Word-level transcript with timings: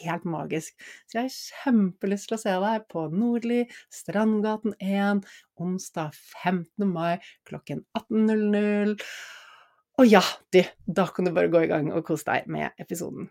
helt 0.00 0.26
magisk. 0.28 0.76
Så 1.06 1.20
jeg 1.20 1.28
har 1.28 1.36
kjempelyst 1.36 2.30
til 2.30 2.38
å 2.38 2.42
se 2.42 2.54
deg 2.66 2.86
på 2.92 3.06
Nordli, 3.12 3.62
Strandgaten 3.92 4.76
1, 4.82 5.24
onsdag 5.62 6.14
15. 6.42 6.86
mai 6.90 7.16
klokken 7.48 7.84
18.00. 7.98 8.96
Og 9.96 10.10
ja, 10.10 10.22
du, 10.52 10.60
da 10.84 11.06
kan 11.08 11.24
du 11.28 11.32
bare 11.36 11.52
gå 11.52 11.64
i 11.64 11.70
gang 11.70 11.88
og 11.94 12.04
kose 12.08 12.28
deg 12.28 12.50
med 12.52 12.76
episoden. 12.82 13.30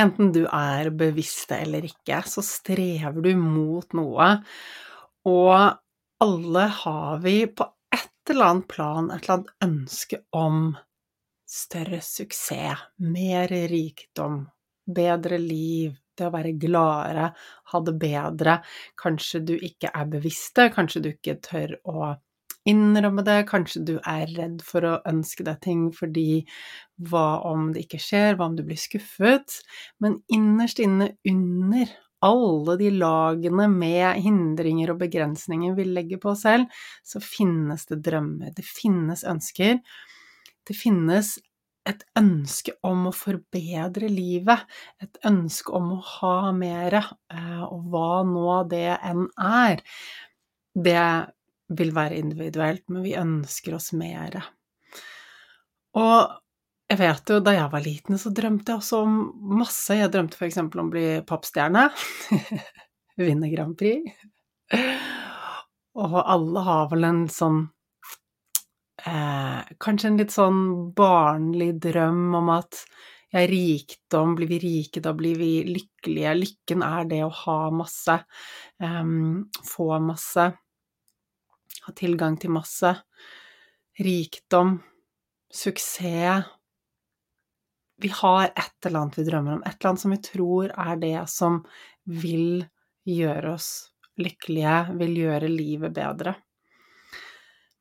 Enten 0.00 0.30
du 0.32 0.44
er 0.46 0.88
bevisst 0.96 1.50
eller 1.52 1.84
ikke, 1.84 2.22
så 2.24 2.44
strever 2.44 3.20
du 3.20 3.34
mot 3.36 3.92
noe. 3.98 4.28
Og 5.28 5.56
alle 6.24 6.62
har 6.82 7.20
vi 7.24 7.34
på 7.46 7.66
et 7.92 8.32
eller 8.32 8.52
annet 8.52 8.68
plan 8.70 9.10
et 9.10 9.24
eller 9.24 9.34
annet 9.34 9.66
ønske 9.66 10.22
om 10.36 10.70
større 11.50 11.98
suksess, 12.04 12.86
mer 13.02 13.50
rikdom, 13.50 14.44
bedre 14.86 15.40
liv, 15.42 15.96
det 16.16 16.28
å 16.28 16.32
være 16.32 16.54
gladere, 16.60 17.30
ha 17.72 17.80
det 17.84 17.96
bedre. 18.00 18.56
Kanskje 19.00 19.42
du 19.50 19.54
ikke 19.56 19.90
er 19.92 20.10
bevisst 20.12 20.54
det, 20.60 20.70
kanskje 20.76 21.04
du 21.04 21.10
ikke 21.12 21.40
tør 21.44 21.76
å 21.90 22.12
innrømme 22.68 23.24
det, 23.26 23.38
kanskje 23.50 23.82
du 23.88 23.94
er 24.08 24.28
redd 24.36 24.60
for 24.66 24.84
å 24.86 24.98
ønske 25.08 25.44
deg 25.46 25.60
ting 25.64 25.88
fordi 25.96 26.44
hva 27.10 27.40
om 27.48 27.70
det 27.74 27.86
ikke 27.86 28.00
skjer, 28.02 28.36
hva 28.36 28.50
om 28.50 28.56
du 28.58 28.64
blir 28.66 28.80
skuffet? 28.80 29.60
Men 30.02 30.20
innerst 30.32 30.82
inne 30.82 31.14
under 31.28 31.92
alle 32.20 32.76
de 32.76 32.90
lagene 32.92 33.66
med 33.72 34.20
hindringer 34.20 34.92
og 34.92 35.00
begrensninger 35.00 35.72
vi 35.78 35.86
legger 35.88 36.20
på 36.20 36.34
oss 36.34 36.44
selv, 36.44 36.68
så 37.06 37.22
finnes 37.24 37.86
det 37.88 38.02
drømmer, 38.04 38.52
det 38.56 38.66
finnes 38.68 39.24
ønsker. 39.24 39.80
Det 40.68 40.76
finnes 40.76 41.38
et 41.88 42.04
ønske 42.18 42.74
om 42.86 43.06
å 43.08 43.14
forbedre 43.16 44.10
livet, 44.12 44.66
et 45.00 45.16
ønske 45.26 45.72
om 45.74 45.94
å 45.96 46.00
ha 46.18 46.52
mere, 46.54 47.00
eh, 47.32 47.62
og 47.64 47.88
hva 47.92 48.20
nå 48.28 48.60
det 48.70 48.98
enn 49.00 49.26
er. 49.40 49.80
Det 50.76 51.00
vil 51.76 51.92
være 51.94 52.18
individuelt, 52.18 52.84
men 52.90 53.04
vi 53.04 53.16
ønsker 53.18 53.76
oss 53.76 53.92
mere. 53.96 54.42
Og 55.98 56.38
jeg 56.90 56.98
vet 56.98 57.30
jo, 57.30 57.38
da 57.44 57.54
jeg 57.54 57.70
var 57.70 57.84
liten, 57.84 58.18
så 58.18 58.32
drømte 58.34 58.72
jeg 58.72 58.82
også 58.82 59.02
om 59.04 59.18
masse. 59.60 59.94
Jeg 59.94 60.10
drømte 60.10 60.38
f.eks. 60.38 60.58
om 60.64 60.70
å 60.82 60.88
bli 60.90 61.04
popstjerne. 61.26 61.86
Vinne 63.20 63.50
Grand 63.52 63.76
Prix. 63.78 64.10
Og 66.00 66.16
alle 66.20 66.64
har 66.66 66.88
vel 66.90 67.06
en 67.06 67.22
sånn 67.30 67.60
eh, 69.06 69.70
Kanskje 69.82 70.10
en 70.10 70.18
litt 70.20 70.34
sånn 70.34 70.60
barnlig 70.96 71.72
drøm 71.82 72.36
om 72.38 72.52
at 72.54 72.84
jeg 73.30 73.46
er 73.46 73.52
rikdom, 73.52 74.34
blir 74.34 74.50
vi 74.50 74.58
rike, 74.58 75.02
da 75.02 75.12
blir 75.14 75.36
vi 75.38 75.50
lykkelige. 75.68 76.32
Lykken 76.34 76.82
er 76.82 77.04
det 77.10 77.20
å 77.22 77.30
ha 77.44 77.58
masse, 77.70 78.16
um, 78.82 79.44
få 79.62 79.86
masse, 80.02 80.48
ha 81.90 81.96
tilgang 81.96 82.38
til 82.40 82.54
masse. 82.54 82.94
Rikdom, 84.00 84.78
suksess 85.52 86.48
Vi 88.00 88.08
har 88.08 88.46
et 88.48 88.86
eller 88.86 89.02
annet 89.02 89.18
vi 89.18 89.26
drømmer 89.26 89.58
om, 89.58 89.64
et 89.66 89.76
eller 89.76 89.90
annet 89.90 90.00
som 90.00 90.14
vi 90.14 90.20
tror 90.24 90.70
er 90.72 91.00
det 91.02 91.18
som 91.28 91.58
vil 92.08 92.62
gjøre 93.04 93.52
oss 93.52 93.90
lykkelige, 94.20 94.76
vil 94.96 95.18
gjøre 95.20 95.50
livet 95.52 95.92
bedre. 95.92 96.34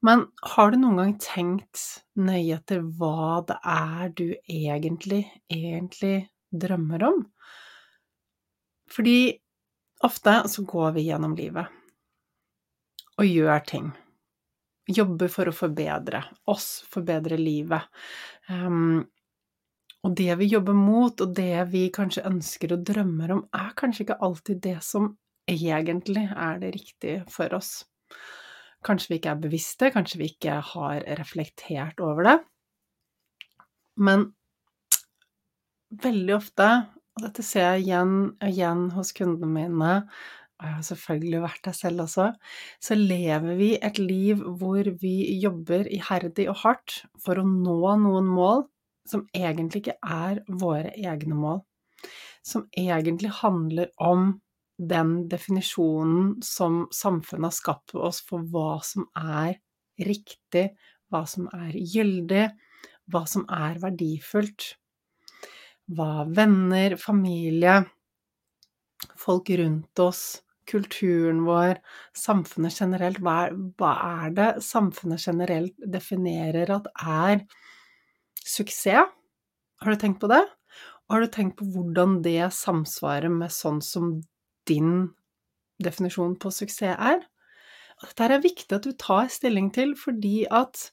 Men 0.03 0.25
har 0.55 0.71
du 0.71 0.79
noen 0.79 0.99
gang 0.99 1.15
tenkt 1.23 1.85
nøye 2.19 2.59
etter 2.59 2.83
hva 2.83 3.39
det 3.47 3.57
er 3.63 4.13
du 4.15 4.27
egentlig, 4.43 5.25
egentlig 5.51 6.29
drømmer 6.51 7.03
om? 7.09 7.25
Fordi 8.91 9.19
ofte 10.03 10.41
så 10.51 10.63
går 10.67 10.95
vi 10.95 11.09
gjennom 11.09 11.35
livet 11.39 11.78
og 13.19 13.27
gjør 13.27 13.63
ting. 13.67 13.91
Jobber 14.89 15.29
for 15.29 15.49
å 15.49 15.53
forbedre 15.55 16.23
oss, 16.49 16.79
forbedre 16.89 17.37
livet. 17.37 17.85
Um, 18.49 19.03
og 20.07 20.15
det 20.15 20.31
vi 20.39 20.47
jobber 20.53 20.77
mot, 20.77 21.21
og 21.21 21.33
det 21.35 21.67
vi 21.73 21.89
kanskje 21.93 22.25
ønsker 22.29 22.73
og 22.73 22.85
drømmer 22.87 23.35
om, 23.35 23.43
er 23.53 23.75
kanskje 23.77 24.07
ikke 24.07 24.21
alltid 24.25 24.61
det 24.63 24.77
som 24.85 25.11
egentlig 25.49 26.25
er 26.31 26.61
det 26.61 26.73
riktige 26.77 27.23
for 27.31 27.53
oss. 27.57 27.83
Kanskje 28.85 29.11
vi 29.11 29.19
ikke 29.19 29.33
er 29.33 29.43
bevisste, 29.43 29.91
kanskje 29.91 30.21
vi 30.21 30.29
ikke 30.31 30.61
har 30.71 31.03
reflektert 31.19 31.99
over 31.99 32.29
det. 32.29 32.37
Men 33.99 34.29
veldig 35.99 36.35
ofte, 36.37 36.69
og 37.17 37.25
dette 37.25 37.43
ser 37.43 37.73
jeg 37.73 37.89
igjen 37.89 38.13
og 38.29 38.47
igjen 38.47 38.85
hos 38.95 39.11
kundene 39.17 39.51
mine, 39.51 39.95
og 40.59 40.67
jeg 40.67 40.75
har 40.75 40.85
selvfølgelig 40.89 41.39
vært 41.45 41.61
der 41.69 41.75
selv 41.77 42.03
også, 42.03 42.25
så 42.83 42.95
lever 42.99 43.55
vi 43.55 43.69
et 43.79 43.99
liv 44.01 44.41
hvor 44.59 44.89
vi 44.99 45.13
jobber 45.39 45.87
iherdig 45.87 46.49
og 46.51 46.59
hardt 46.65 46.97
for 47.23 47.39
å 47.39 47.47
nå 47.47 47.95
noen 48.03 48.27
mål 48.27 48.65
som 49.07 49.23
egentlig 49.33 49.85
ikke 49.85 49.97
er 50.03 50.41
våre 50.61 50.91
egne 50.99 51.37
mål. 51.39 51.61
Som 52.43 52.67
egentlig 52.77 53.31
handler 53.39 53.87
om 54.03 54.33
den 54.79 55.29
definisjonen 55.31 56.41
som 56.43 56.85
samfunnet 56.95 57.49
har 57.49 57.55
skapt 57.55 57.95
for 57.95 58.09
oss 58.09 58.19
for 58.27 58.43
hva 58.51 58.81
som 58.83 59.07
er 59.15 59.57
riktig, 59.99 60.69
hva 61.11 61.23
som 61.27 61.47
er 61.55 61.75
gyldig, 61.75 62.49
hva 63.11 63.23
som 63.27 63.47
er 63.47 63.79
verdifullt. 63.81 64.73
Hva 65.89 66.27
venner, 66.29 66.99
familie, 67.01 67.79
folk 69.17 69.49
rundt 69.57 70.01
oss, 70.03 70.43
kulturen 70.69 71.43
vår, 71.47 71.79
samfunnet 72.17 72.77
generelt 72.79 73.19
hva 73.25 73.35
er, 73.47 73.57
hva 73.79 73.93
er 74.25 74.35
det 74.37 74.49
samfunnet 74.65 75.25
generelt 75.25 75.75
definerer 75.97 76.71
at 76.77 76.89
er 77.01 77.43
suksess? 78.45 79.09
Har 79.79 79.95
du 79.95 79.99
tenkt 79.99 80.21
på 80.21 80.29
det? 80.31 80.41
Og 81.07 81.15
har 81.15 81.25
du 81.25 81.31
tenkt 81.33 81.57
på 81.59 81.67
hvordan 81.73 82.19
det 82.25 82.51
samsvarer 82.53 83.31
med 83.33 83.51
sånn 83.53 83.81
som 83.81 84.19
din 84.69 85.09
definisjon 85.83 86.35
på 86.39 86.51
suksess 86.53 86.99
er. 86.99 87.23
Dette 88.03 88.27
er 88.27 88.43
viktig 88.43 88.75
at 88.75 88.85
du 88.85 88.93
tar 88.99 89.27
stilling 89.31 89.71
til, 89.75 89.95
fordi 89.99 90.45
at 90.45 90.91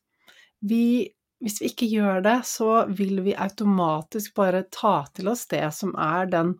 vi 0.67 1.13
Hvis 1.37 1.59
vi 1.61 1.69
ikke 1.69 1.87
gjør 1.93 2.23
det, 2.25 2.39
så 2.49 2.87
vil 2.89 3.19
vi 3.21 3.35
automatisk 3.37 4.33
bare 4.39 4.63
ta 4.73 5.05
til 5.13 5.29
oss 5.29 5.43
det 5.51 5.67
som 5.77 5.91
er 6.01 6.31
den 6.33 6.55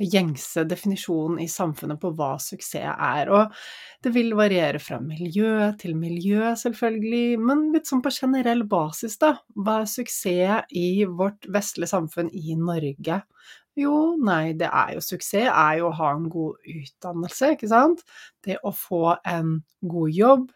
gjengse 0.00 0.64
definisjonen 0.68 1.40
i 1.42 1.48
samfunnet 1.50 2.00
på 2.00 2.12
hva 2.16 2.36
suksess 2.40 2.94
er. 2.96 3.30
Og 3.32 3.52
det 4.04 4.12
vil 4.14 4.32
variere 4.38 4.80
fra 4.82 4.98
miljø 5.02 5.70
til 5.80 5.96
miljø, 5.98 6.54
selvfølgelig, 6.58 7.38
men 7.42 7.68
litt 7.74 7.90
sånn 7.90 8.02
på 8.04 8.14
generell 8.14 8.64
basis, 8.68 9.18
da. 9.20 9.34
Hva 9.54 9.82
er 9.82 9.90
suksess 9.90 10.72
i 10.72 11.04
vårt 11.04 11.48
vestlige 11.52 11.92
samfunn 11.92 12.32
i 12.32 12.56
Norge? 12.58 13.20
Jo, 13.78 14.16
nei, 14.20 14.52
det 14.58 14.68
er 14.68 14.96
jo 14.96 15.04
suksess 15.04 15.48
er 15.48 15.78
jo 15.80 15.88
å 15.88 15.96
ha 15.96 16.10
en 16.16 16.26
god 16.32 16.58
utdannelse, 16.68 17.54
ikke 17.54 17.70
sant? 17.72 18.02
Det 18.44 18.58
å 18.64 18.72
få 18.76 19.14
en 19.28 19.62
god 19.80 20.12
jobb, 20.12 20.50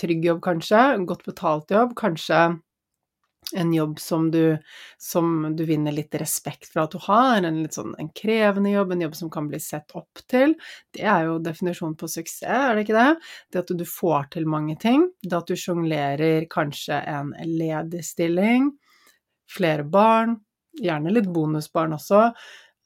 trygg 0.00 0.24
jobb 0.26 0.40
kanskje, 0.46 0.82
godt 1.06 1.26
betalt 1.28 1.74
jobb, 1.74 1.94
kanskje 1.98 2.40
en 3.54 3.72
jobb 3.74 4.00
som 4.02 4.30
du, 4.34 4.56
som 5.00 5.56
du 5.56 5.64
vinner 5.68 5.94
litt 5.94 6.14
respekt 6.20 6.72
for 6.72 6.84
at 6.84 6.94
du 6.94 7.02
har, 7.06 7.40
en 7.40 7.60
litt 7.62 7.76
sånn 7.76 7.94
en 8.00 8.10
krevende 8.16 8.72
jobb, 8.74 8.94
en 8.94 9.04
jobb 9.06 9.18
som 9.18 9.32
kan 9.32 9.50
bli 9.50 9.60
sett 9.62 9.94
opp 9.98 10.22
til. 10.30 10.56
Det 10.94 11.04
er 11.06 11.28
jo 11.28 11.40
definisjonen 11.42 11.98
på 12.00 12.10
suksess, 12.10 12.42
er 12.44 12.74
det 12.74 12.86
ikke 12.86 12.98
det? 12.98 13.10
Det 13.52 13.62
at 13.64 13.76
du 13.78 13.84
får 13.88 14.32
til 14.34 14.48
mange 14.50 14.78
ting, 14.82 15.06
det 15.22 15.38
at 15.38 15.50
du 15.50 15.58
sjonglerer 15.58 16.48
kanskje 16.52 16.98
en 17.14 17.34
ledig 17.46 18.02
stilling, 18.06 18.72
flere 19.50 19.84
barn, 19.84 20.38
Gjerne 20.82 21.12
litt 21.14 21.30
bonusbarn 21.30 21.94
også. 21.94 22.28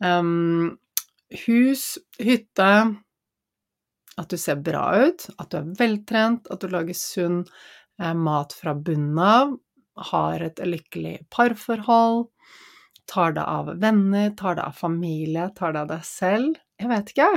Um, 0.04 0.76
hus, 1.46 1.96
hytte 2.22 2.70
At 4.18 4.30
du 4.30 4.38
ser 4.40 4.60
bra 4.62 4.84
ut, 5.06 5.28
at 5.38 5.50
du 5.52 5.60
er 5.60 5.72
veltrent, 5.78 6.48
at 6.50 6.62
du 6.62 6.72
lager 6.72 6.96
sunn 6.98 7.44
eh, 8.02 8.14
mat 8.18 8.50
fra 8.50 8.72
bunnen 8.74 9.18
av, 9.22 9.52
har 10.12 10.44
et 10.44 10.62
lykkelig 10.64 11.18
parforhold, 11.34 12.28
tar 13.08 13.36
deg 13.36 13.44
av 13.44 13.70
venner, 13.80 14.32
tar 14.36 14.58
deg 14.58 14.66
av 14.68 14.76
familie, 14.76 15.48
tar 15.56 15.74
deg 15.74 15.86
av 15.86 15.92
deg 15.94 16.04
selv. 16.06 16.58
Jeg 16.78 16.90
vet 16.92 17.12
ikke, 17.14 17.30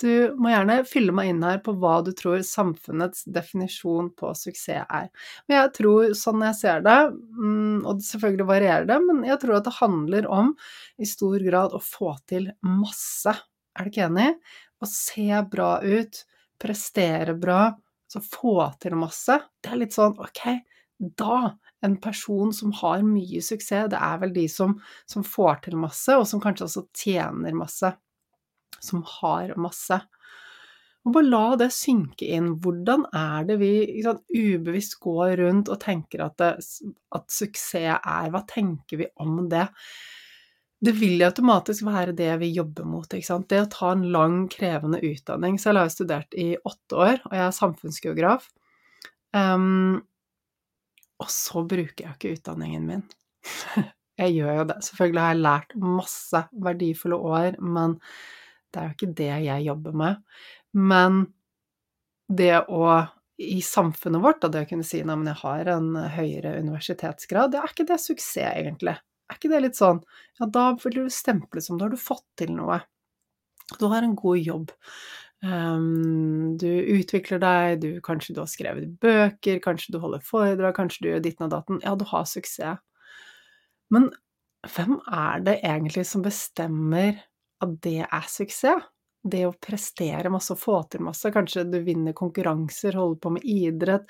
du 0.00 0.32
må 0.40 0.48
gjerne 0.52 0.78
fylle 0.88 1.12
meg 1.12 1.30
inn 1.30 1.42
her 1.44 1.58
på 1.64 1.74
hva 1.80 1.98
du 2.04 2.10
tror 2.16 2.40
samfunnets 2.46 3.26
definisjon 3.28 4.08
på 4.16 4.32
suksess 4.38 4.86
er. 4.88 5.10
Men 5.46 5.58
jeg 5.58 5.72
tror, 5.76 6.14
sånn 6.16 6.44
jeg 6.46 6.56
ser 6.56 6.84
det, 6.86 6.96
mm, 7.36 7.84
og 7.84 8.00
selvfølgelig 8.06 8.48
varierer 8.48 8.88
det, 8.88 8.98
men 9.04 9.22
jeg 9.28 9.42
tror 9.42 9.58
at 9.58 9.68
det 9.68 9.76
handler 9.76 10.28
om 10.32 10.54
i 11.00 11.08
stor 11.08 11.44
grad 11.44 11.76
å 11.76 11.82
få 11.84 12.14
til 12.30 12.48
masse. 12.64 13.36
Er 13.76 13.86
du 13.86 13.92
ikke 13.92 14.08
enig? 14.08 14.32
Å 14.80 14.88
se 14.88 15.28
bra 15.52 15.70
ut, 15.84 16.22
prestere 16.60 17.36
bra, 17.36 17.62
så 18.10 18.22
få 18.24 18.56
til 18.80 18.96
masse. 18.98 19.36
Det 19.60 19.74
er 19.74 19.82
litt 19.84 19.96
sånn 19.96 20.16
ok, 20.20 20.44
da 21.20 21.42
en 21.86 21.96
person 22.02 22.52
som 22.52 22.74
har 22.80 23.02
mye 23.06 23.40
suksess, 23.44 23.88
det 23.92 23.98
er 24.00 24.20
vel 24.20 24.34
de 24.36 24.46
som, 24.52 24.76
som 25.08 25.24
får 25.24 25.64
til 25.66 25.78
masse, 25.80 26.12
og 26.16 26.26
som 26.28 26.42
kanskje 26.42 26.68
også 26.68 26.86
tjener 26.96 27.56
masse 27.56 27.94
som 28.80 29.04
har 29.20 29.54
masse. 29.60 30.00
Og 31.04 31.14
bare 31.14 31.30
la 31.30 31.44
det 31.62 31.70
synke 31.72 32.28
inn. 32.28 32.54
Hvordan 32.60 33.06
er 33.16 33.46
det 33.48 33.56
vi 33.62 33.72
sant, 34.04 34.22
ubevisst 34.28 34.98
går 35.00 35.38
rundt 35.40 35.70
og 35.72 35.80
tenker 35.80 36.26
at, 36.26 36.36
det, 36.40 36.50
at, 37.16 37.28
suksess 37.32 37.96
er 37.96 38.32
Hva 38.32 38.42
tenker 38.48 39.00
vi 39.00 39.08
om 39.22 39.46
det? 39.48 39.66
Det 40.80 40.92
vil 40.96 41.20
automatisk 41.24 41.84
være 41.88 42.16
det 42.16 42.30
vi 42.40 42.52
jobber 42.56 42.86
mot. 42.88 43.08
Det 43.08 43.60
å 43.60 43.72
ta 43.72 43.92
en 43.92 44.06
lang, 44.12 44.42
krevende 44.52 45.00
utdanning. 45.04 45.58
Selv 45.60 45.80
har 45.80 45.88
jeg 45.88 45.96
studert 45.96 46.36
i 46.36 46.54
åtte 46.56 46.96
år, 46.96 47.18
og 47.28 47.36
jeg 47.36 47.46
er 47.46 47.56
samfunnsgeograf. 47.56 48.46
Um, 49.36 50.00
og 51.20 51.30
så 51.32 51.64
bruker 51.68 52.04
jeg 52.06 52.16
ikke 52.16 52.34
utdanningen 52.38 52.86
min. 52.88 53.04
jeg 54.20 54.36
gjør 54.38 54.60
jo 54.60 54.66
det. 54.72 54.78
Selvfølgelig 54.86 55.24
har 55.24 55.34
jeg 55.34 55.44
lært 55.44 55.76
masse 55.80 56.44
verdifulle 56.66 57.20
år, 57.20 57.60
men 57.60 57.98
det 58.70 58.80
er 58.80 58.88
jo 58.88 58.96
ikke 58.96 59.14
det 59.20 59.30
jeg 59.46 59.66
jobber 59.66 59.96
med. 60.02 60.20
Men 60.76 61.22
det 62.30 62.54
å 62.70 62.84
i 63.40 63.62
samfunnet 63.64 64.20
vårt, 64.20 64.44
og 64.44 64.52
det 64.52 64.66
å 64.66 64.68
kunne 64.68 64.84
si 64.84 65.00
at 65.00 65.08
jeg 65.08 65.36
har 65.40 65.68
en 65.72 65.94
høyere 66.12 66.58
universitetsgrad, 66.60 67.54
det 67.54 67.62
er 67.62 67.72
ikke 67.72 67.86
det 67.88 67.96
suksess, 68.02 68.52
egentlig? 68.52 68.98
Er 69.30 69.38
ikke 69.38 69.52
det 69.52 69.60
litt 69.64 69.78
sånn 69.78 70.02
Ja, 70.40 70.48
da 70.50 70.64
vil 70.82 70.96
du 70.98 71.04
stemple 71.12 71.62
som 71.64 71.78
da 71.78 71.86
har 71.86 71.94
du 71.94 72.00
fått 72.00 72.26
til 72.40 72.52
noe. 72.52 72.80
Du 73.78 73.86
har 73.92 74.02
en 74.02 74.16
god 74.18 74.42
jobb. 74.42 74.72
Um, 75.40 76.58
du 76.60 76.68
utvikler 76.68 77.40
deg, 77.40 77.80
du, 77.80 77.88
kanskje 78.04 78.34
du 78.36 78.42
har 78.42 78.50
skrevet 78.50 78.90
bøker, 79.00 79.60
kanskje 79.64 79.94
du 79.94 80.00
holder 80.02 80.24
foredrag, 80.24 80.74
kanskje 80.76 81.04
du 81.04 81.10
gjør 81.14 81.22
ditten 81.24 81.46
og 81.48 81.54
datten. 81.54 81.80
Ja, 81.84 81.94
du 81.96 82.04
har 82.10 82.26
suksess. 82.28 82.82
Men 83.90 84.10
hvem 84.68 84.98
er 85.08 85.44
det 85.46 85.60
egentlig 85.64 86.04
som 86.06 86.24
bestemmer 86.24 87.22
at 87.64 87.76
det 87.84 88.02
er 88.04 88.26
suksess? 88.28 88.88
Det 89.20 89.42
å 89.44 89.52
prestere 89.52 90.30
masse 90.32 90.54
og 90.54 90.60
få 90.62 90.78
til 90.88 91.02
masse, 91.04 91.28
kanskje 91.28 91.66
du 91.68 91.76
vinner 91.84 92.14
konkurranser, 92.16 92.96
holder 92.96 93.18
på 93.20 93.32
med 93.34 93.44
idrett, 93.44 94.06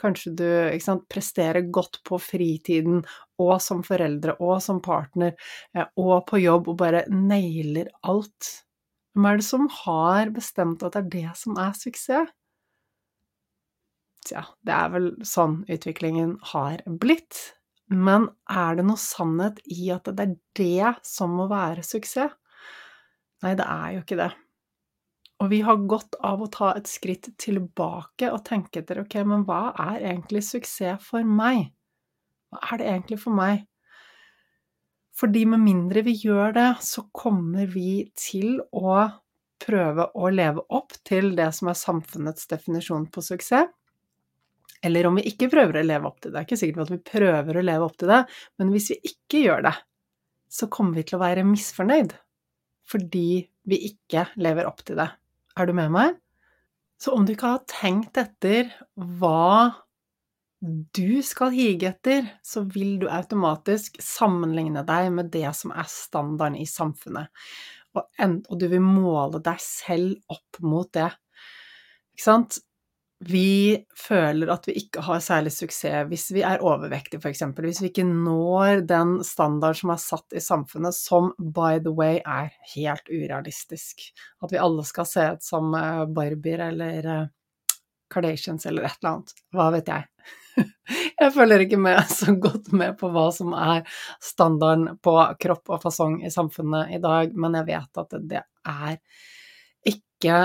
kanskje 0.00 0.32
du 0.38 0.46
sant, 0.80 1.04
presterer 1.12 1.68
godt 1.68 1.98
på 2.08 2.16
fritiden 2.16 3.02
og 3.44 3.58
som 3.60 3.82
foreldre 3.84 4.38
og 4.40 4.62
som 4.64 4.80
partner 4.80 5.34
eh, 5.76 5.84
og 6.00 6.24
på 6.30 6.40
jobb 6.40 6.72
og 6.72 6.78
bare 6.80 7.04
nailer 7.12 7.92
alt. 8.08 8.54
Hvem 9.14 9.28
er 9.30 9.38
det 9.38 9.46
som 9.46 9.68
har 9.70 10.30
bestemt 10.34 10.82
at 10.82 10.96
det 10.96 11.02
er 11.04 11.10
det 11.12 11.36
som 11.38 11.58
er 11.60 11.74
suksess? 11.78 12.32
Tja, 14.24 14.40
det 14.64 14.72
er 14.72 14.88
vel 14.94 15.10
sånn 15.28 15.60
utviklingen 15.70 16.38
har 16.54 16.80
blitt. 17.00 17.36
Men 17.92 18.30
er 18.50 18.78
det 18.78 18.86
noe 18.88 18.98
sannhet 18.98 19.60
i 19.70 19.90
at 19.92 20.08
det 20.08 20.24
er 20.24 20.32
det 20.58 20.94
som 21.06 21.36
må 21.38 21.46
være 21.50 21.84
suksess? 21.84 22.32
Nei, 23.44 23.52
det 23.58 23.66
er 23.68 23.92
jo 23.92 24.02
ikke 24.02 24.18
det. 24.18 24.30
Og 25.44 25.50
vi 25.52 25.60
har 25.66 25.82
godt 25.90 26.16
av 26.24 26.40
å 26.40 26.48
ta 26.48 26.70
et 26.78 26.88
skritt 26.88 27.28
tilbake 27.42 28.30
og 28.32 28.44
tenke 28.48 28.80
etter 28.80 29.02
ok, 29.02 29.18
men 29.28 29.44
hva 29.44 29.74
er 29.90 30.08
egentlig 30.14 30.44
suksess 30.46 31.04
for 31.04 31.26
meg? 31.28 31.68
Hva 32.54 32.62
er 32.72 32.80
det 32.80 32.90
egentlig 32.94 33.20
for 33.20 33.36
meg? 33.36 33.66
Fordi 35.14 35.44
med 35.46 35.62
mindre 35.62 36.02
vi 36.06 36.16
gjør 36.18 36.54
det, 36.56 36.70
så 36.82 37.04
kommer 37.14 37.68
vi 37.70 38.08
til 38.18 38.58
å 38.74 38.96
prøve 39.64 40.08
å 40.18 40.30
leve 40.34 40.64
opp 40.74 40.96
til 41.06 41.32
det 41.38 41.48
som 41.56 41.70
er 41.70 41.78
samfunnets 41.78 42.48
definisjon 42.50 43.06
på 43.12 43.22
suksess. 43.24 43.70
Eller 44.84 45.06
om 45.08 45.16
vi 45.16 45.24
ikke 45.30 45.48
prøver 45.48 45.80
å 45.80 45.86
leve 45.86 46.10
opp 46.10 46.18
til 46.20 46.28
det. 46.28 46.34
Det 46.34 46.40
er 46.42 46.46
ikke 46.48 46.60
sikkert 46.60 46.82
at 46.84 46.92
vi 46.92 47.12
prøver 47.12 47.56
å 47.56 47.64
leve 47.64 47.86
opp 47.86 47.94
til 48.00 48.10
det, 48.10 48.20
men 48.60 48.72
hvis 48.74 48.90
vi 48.92 48.98
ikke 49.14 49.40
gjør 49.46 49.64
det, 49.64 49.72
så 50.52 50.68
kommer 50.70 50.98
vi 50.98 51.06
til 51.08 51.16
å 51.18 51.24
være 51.24 51.46
misfornøyd 51.48 52.12
fordi 52.84 53.28
vi 53.64 53.78
ikke 53.88 54.26
lever 54.44 54.68
opp 54.68 54.82
til 54.84 54.98
det. 55.00 55.08
Er 55.56 55.70
du 55.70 55.72
med 55.72 55.94
meg? 55.94 56.18
Så 57.00 57.14
om 57.16 57.24
du 57.24 57.32
ikke 57.32 57.54
har 57.54 57.64
tenkt 57.70 58.20
etter 58.20 58.68
hva 58.94 59.83
du 60.96 61.22
skal 61.22 61.52
hige 61.52 61.90
etter, 61.90 62.26
så 62.42 62.62
vil 62.64 62.96
du 63.02 63.08
automatisk 63.12 63.98
sammenligne 64.02 64.84
deg 64.86 65.10
med 65.12 65.32
det 65.34 65.50
som 65.58 65.74
er 65.74 65.88
standarden 65.90 66.56
i 66.60 66.68
samfunnet. 66.68 67.28
Og, 67.94 68.54
du 68.58 68.66
vil 68.70 68.82
måle 68.82 69.42
deg 69.44 69.60
selv 69.62 70.16
opp 70.32 70.62
mot 70.64 70.88
det. 70.96 71.10
Ikke 72.14 72.24
sant? 72.24 72.58
Vi 73.24 73.76
føler 73.96 74.50
at 74.52 74.66
vi 74.68 74.74
ikke 74.80 75.04
har 75.06 75.20
særlig 75.22 75.52
suksess 75.54 76.08
hvis 76.10 76.26
vi 76.34 76.42
er 76.44 76.64
overvektige, 76.64 77.22
f.eks. 77.22 77.44
Hvis 77.56 77.80
vi 77.84 77.90
ikke 77.92 78.06
når 78.08 78.82
den 78.88 79.14
standard 79.24 79.78
som 79.78 79.94
er 79.94 80.02
satt 80.02 80.36
i 80.36 80.42
samfunnet, 80.42 80.96
som 80.96 81.30
by 81.38 81.78
the 81.84 81.92
way 81.94 82.18
er 82.20 82.50
helt 82.74 83.08
urealistisk. 83.08 84.08
At 84.42 84.52
vi 84.52 84.60
alle 84.60 84.84
skal 84.88 85.08
se 85.08 85.28
ut 85.36 85.46
som 85.46 85.72
eh, 85.78 86.04
Barbier 86.10 86.66
eller 86.68 87.10
eh, 87.14 87.30
Kardashians 88.12 88.66
eller 88.66 88.88
et 88.88 88.98
eller 89.00 89.14
annet. 89.14 89.36
Hva 89.54 89.70
vet 89.76 89.92
jeg. 89.94 90.10
Jeg 91.20 91.32
følger 91.34 91.64
ikke 91.64 91.78
med 91.80 92.00
så 92.18 92.34
godt 92.38 92.72
med 92.76 92.98
på 93.00 93.10
hva 93.14 93.28
som 93.34 93.54
er 93.58 93.84
standarden 94.22 94.98
på 95.04 95.14
kropp 95.40 95.72
og 95.76 95.82
fasong 95.84 96.20
i 96.24 96.32
samfunnet 96.32 96.94
i 96.96 97.00
dag, 97.02 97.32
men 97.34 97.56
jeg 97.60 97.70
vet 97.70 98.04
at 98.04 98.18
det 98.22 98.42
er 98.42 98.98
ikke 99.94 100.36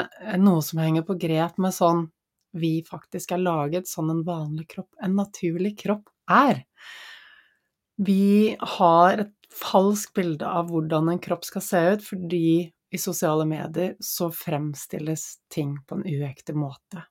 noe 0.42 0.64
som 0.66 0.82
henger 0.84 1.06
på 1.08 1.18
grep 1.20 1.60
med 1.62 1.76
sånn 1.76 2.08
vi 2.52 2.80
faktisk 2.82 3.36
er 3.36 3.44
laget 3.44 3.88
sånn 3.88 4.10
en 4.10 4.24
vanlig 4.26 4.66
kropp, 4.72 4.90
en 5.04 5.16
naturlig 5.20 5.76
kropp, 5.84 6.10
er. 6.30 6.64
Vi 8.02 8.56
har 8.78 9.26
et 9.26 9.36
falskt 9.54 10.16
bilde 10.18 10.48
av 10.48 10.70
hvordan 10.72 11.12
en 11.14 11.22
kropp 11.22 11.46
skal 11.46 11.66
se 11.66 11.84
ut, 11.94 12.06
fordi 12.06 12.72
i 12.90 12.98
sosiale 12.98 13.46
medier 13.46 13.96
så 14.02 14.32
fremstilles 14.34 15.26
ting 15.54 15.78
på 15.86 16.00
en 16.00 16.06
uekte 16.08 16.56
måte. 16.58 17.06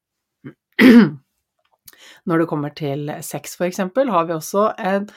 Når 2.28 2.42
det 2.42 2.49
kommer 2.50 2.75
til 2.76 3.08
sex, 3.25 3.56
eksempel, 3.64 4.11
har 4.12 4.28
vi 4.28 4.37
også 4.37 4.70
en, 4.78 5.08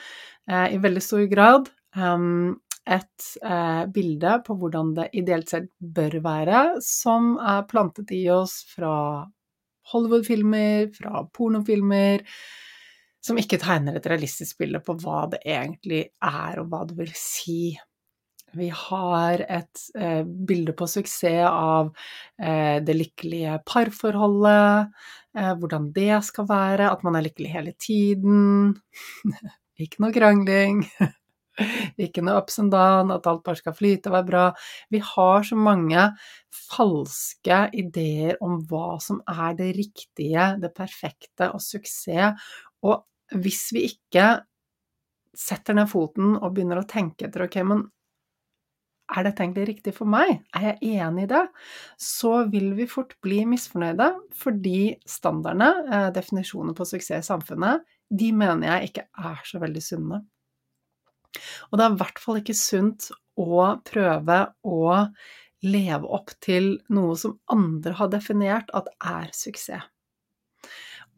eh, 0.49 0.67
i 0.75 0.79
veldig 0.81 1.03
stor 1.03 1.25
grad 1.31 1.67
um, 1.95 2.55
et 2.87 3.27
eh, 3.43 3.83
bilde 3.93 4.37
på 4.45 4.55
hvordan 4.57 4.95
det 4.97 5.09
ideelt 5.19 5.51
sett 5.51 5.69
bør 5.77 6.17
være, 6.23 6.63
som 6.85 7.35
er 7.37 7.67
plantet 7.69 8.13
i 8.15 8.23
oss 8.33 8.61
fra 8.71 8.95
Hollywood-filmer, 9.91 10.89
fra 10.95 11.25
pornofilmer, 11.35 12.23
som 13.21 13.37
ikke 13.37 13.59
tegner 13.61 13.99
et 13.99 14.07
realistisk 14.09 14.61
bilde 14.63 14.81
på 14.85 14.95
hva 15.03 15.27
det 15.33 15.43
egentlig 15.45 16.07
er, 16.25 16.61
og 16.61 16.71
hva 16.71 16.85
det 16.89 16.97
vil 16.97 17.11
si. 17.17 17.75
Vi 18.57 18.67
har 18.75 19.43
et 19.47 19.81
eh, 19.95 20.23
bilde 20.25 20.73
på 20.75 20.87
suksess 20.89 21.47
av 21.47 21.93
eh, 22.41 22.81
det 22.83 22.95
lykkelige 22.97 23.61
parforholdet, 23.67 24.91
eh, 25.37 25.53
hvordan 25.59 25.87
det 25.95 26.19
skal 26.27 26.49
være, 26.49 26.89
at 26.91 27.05
man 27.07 27.15
er 27.15 27.27
lykkelig 27.29 27.51
hele 27.53 27.73
tiden, 27.79 28.73
ikke 29.83 30.03
noe 30.03 30.15
krangling, 30.15 30.83
ikke 32.05 32.25
noe 32.25 32.41
ups 32.41 32.59
and 32.63 32.73
down, 32.75 33.13
at 33.15 33.29
alt 33.29 33.45
bare 33.47 33.61
skal 33.61 33.77
flyte 33.77 34.11
og 34.11 34.17
være 34.17 34.29
bra. 34.31 34.43
Vi 34.91 34.99
har 35.13 35.47
så 35.47 35.55
mange 35.55 36.09
falske 36.51 37.63
ideer 37.79 38.35
om 38.43 38.59
hva 38.67 38.97
som 39.03 39.23
er 39.31 39.55
det 39.59 39.71
riktige, 39.79 40.51
det 40.59 40.73
perfekte 40.75 41.53
og 41.55 41.63
suksess, 41.63 42.51
og 42.83 43.07
hvis 43.39 43.69
vi 43.71 43.87
ikke 43.93 44.41
setter 45.37 45.77
ned 45.77 45.87
foten 45.87 46.35
og 46.35 46.51
begynner 46.51 46.81
å 46.81 46.87
tenke 46.89 47.29
etter 47.29 47.45
ok, 47.45 47.61
men 47.63 47.87
er 49.11 49.25
dette 49.27 49.43
egentlig 49.43 49.67
riktig 49.69 49.93
for 49.97 50.09
meg? 50.09 50.37
Er 50.55 50.71
jeg 50.71 50.97
enig 51.01 51.25
i 51.27 51.31
det? 51.33 51.43
Så 51.99 52.33
vil 52.51 52.71
vi 52.77 52.87
fort 52.89 53.13
bli 53.23 53.43
misfornøyde, 53.49 54.07
fordi 54.37 54.95
standardene, 55.09 56.09
definisjonene 56.15 56.75
på 56.77 56.87
suksess 56.87 57.25
i 57.25 57.29
samfunnet, 57.31 57.83
de 58.11 58.31
mener 58.35 58.67
jeg 58.67 58.91
ikke 58.91 59.07
er 59.23 59.43
så 59.47 59.61
veldig 59.61 59.83
sunne. 59.83 60.21
Og 61.71 61.79
det 61.79 61.85
er 61.85 61.93
i 61.93 62.01
hvert 62.01 62.19
fall 62.19 62.41
ikke 62.41 62.57
sunt 62.57 63.11
å 63.39 63.63
prøve 63.87 64.41
å 64.67 64.81
leve 65.61 66.09
opp 66.09 66.33
til 66.43 66.73
noe 66.91 67.15
som 67.19 67.37
andre 67.53 67.93
har 67.99 68.09
definert 68.11 68.71
at 68.75 68.89
er 68.97 69.29
suksess. 69.35 69.87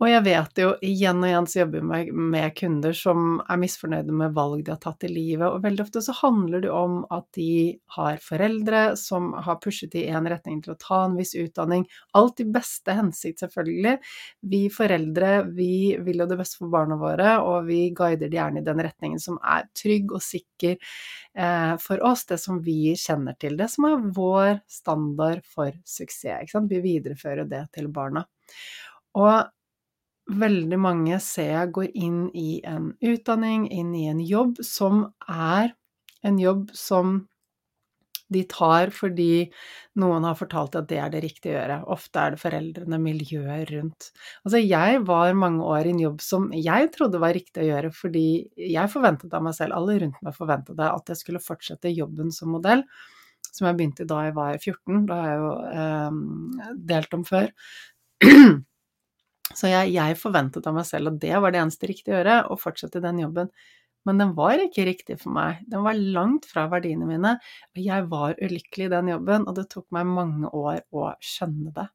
Og 0.01 0.09
jeg 0.09 0.23
vet 0.25 0.59
jo 0.59 0.69
igjen 0.83 1.21
og 1.21 1.27
igjen 1.29 1.47
så 1.47 1.59
jobber 1.59 1.79
jeg 1.79 1.87
med, 1.87 2.07
med, 2.33 2.53
kunder 2.57 2.95
som 2.97 3.37
er 3.45 3.59
misfornøyde 3.61 4.15
med 4.17 4.33
valg 4.35 4.63
de 4.65 4.73
har 4.73 4.81
tatt 4.81 5.05
i 5.05 5.11
livet, 5.11 5.45
og 5.45 5.61
veldig 5.63 5.83
ofte 5.85 6.01
så 6.03 6.15
handler 6.17 6.63
det 6.65 6.71
om 6.73 6.97
at 7.13 7.27
de 7.37 7.77
har 7.95 8.17
foreldre 8.23 8.81
som 8.99 9.31
har 9.45 9.61
pushet 9.63 9.95
i 9.99 10.07
en 10.09 10.27
retning 10.29 10.59
til 10.65 10.73
å 10.73 10.79
ta 10.81 11.03
en 11.05 11.15
viss 11.19 11.35
utdanning. 11.39 11.85
Alt 12.17 12.41
i 12.41 12.47
beste 12.49 12.97
hensikt, 12.97 13.45
selvfølgelig. 13.45 13.95
Vi 14.49 14.63
foreldre, 14.73 15.31
vi 15.53 15.71
vil 16.03 16.25
jo 16.25 16.29
det 16.33 16.41
beste 16.41 16.63
for 16.63 16.73
barna 16.73 16.97
våre, 16.99 17.37
og 17.45 17.69
vi 17.69 17.85
guider 17.95 18.27
de 18.27 18.41
gjerne 18.41 18.63
i 18.63 18.67
den 18.67 18.83
retningen 18.83 19.21
som 19.21 19.39
er 19.39 19.69
trygg 19.77 20.11
og 20.17 20.25
sikker 20.25 20.75
eh, 20.75 21.73
for 21.79 22.03
oss, 22.03 22.25
det 22.33 22.41
som 22.41 22.59
vi 22.65 22.95
kjenner 22.99 23.37
til, 23.39 23.59
det 23.61 23.69
som 23.71 23.87
er 23.87 24.07
vår 24.17 24.63
standard 24.67 25.45
for 25.45 25.71
suksess. 25.85 26.57
Vi 26.73 26.79
viderefører 26.83 27.45
det 27.47 27.67
til 27.77 27.93
barna. 27.93 28.25
Og 29.13 29.35
veldig 30.31 30.79
mange 30.79 31.19
ser 31.23 31.51
jeg 31.51 31.73
går 31.75 31.91
inn 31.93 32.25
i 32.37 32.61
en 32.67 32.93
utdanning, 33.03 33.67
inn 33.71 33.93
i 33.95 34.07
en 34.11 34.21
jobb 34.23 34.61
som 34.63 35.07
er 35.27 35.73
en 36.23 36.39
jobb 36.39 36.69
som 36.77 37.23
de 38.33 38.41
tar 38.49 38.89
fordi 38.95 39.45
noen 39.99 40.25
har 40.25 40.37
fortalt 40.39 40.77
at 40.79 40.87
det 40.89 40.99
er 41.01 41.11
det 41.13 41.21
riktige 41.25 41.53
å 41.53 41.57
gjøre. 41.57 41.77
Ofte 41.93 42.21
er 42.21 42.33
det 42.33 42.41
foreldrene, 42.41 42.99
miljøet 43.03 43.69
rundt. 43.69 44.09
Altså, 44.41 44.61
jeg 44.63 45.03
var 45.07 45.37
mange 45.37 45.67
år 45.67 45.89
i 45.89 45.93
en 45.93 46.01
jobb 46.01 46.23
som 46.23 46.47
jeg 46.55 46.89
trodde 46.95 47.21
var 47.21 47.35
riktig 47.37 47.65
å 47.65 47.67
gjøre, 47.67 47.93
fordi 47.93 48.25
jeg 48.57 48.93
forventet 48.93 49.35
av 49.35 49.45
meg 49.45 49.57
selv, 49.57 49.77
alle 49.77 49.99
rundt 50.01 50.23
meg 50.25 50.37
forventet 50.37 50.81
at 50.87 51.13
jeg 51.13 51.21
skulle 51.21 51.43
fortsette 51.43 51.93
jobben 51.93 52.33
som 52.33 52.53
modell, 52.55 52.85
som 53.51 53.69
jeg 53.69 53.77
begynte 53.77 54.09
da 54.09 54.23
jeg 54.25 54.37
var 54.39 54.57
14, 54.57 55.05
da 55.09 55.19
har 55.19 55.33
jeg 55.33 55.41
jo 55.43 55.55
eh, 55.83 56.77
delt 56.93 57.19
om 57.19 57.27
før. 57.27 57.51
Så 59.57 59.69
jeg, 59.71 59.93
jeg, 59.95 60.19
forventet 60.19 60.67
av 60.69 60.75
meg 60.77 60.87
selv 60.89 61.13
at 61.13 61.21
det 61.23 61.33
var 61.41 61.53
det 61.53 61.61
eneste 61.61 61.89
riktige 61.89 62.15
å 62.15 62.19
gjøre, 62.19 62.37
å 62.49 62.59
fortsette 62.59 63.01
den 63.03 63.21
jobben. 63.23 63.51
Men 64.07 64.19
den 64.19 64.33
var 64.35 64.59
ikke 64.59 64.85
riktig 64.87 65.17
for 65.21 65.31
meg. 65.35 65.63
Den 65.71 65.85
var 65.85 65.95
langt 65.95 66.47
fra 66.49 66.65
verdiene 66.71 67.07
mine. 67.07 67.37
Og 67.73 67.83
jeg 67.85 68.07
var 68.11 68.35
ulykkelig 68.41 68.89
i 68.89 68.93
den 68.93 69.11
jobben, 69.13 69.47
og 69.47 69.57
det 69.59 69.69
tok 69.71 69.87
meg 69.95 70.09
mange 70.09 70.51
år 70.51 70.81
å 70.91 71.11
skjønne 71.23 71.71
det. 71.75 71.87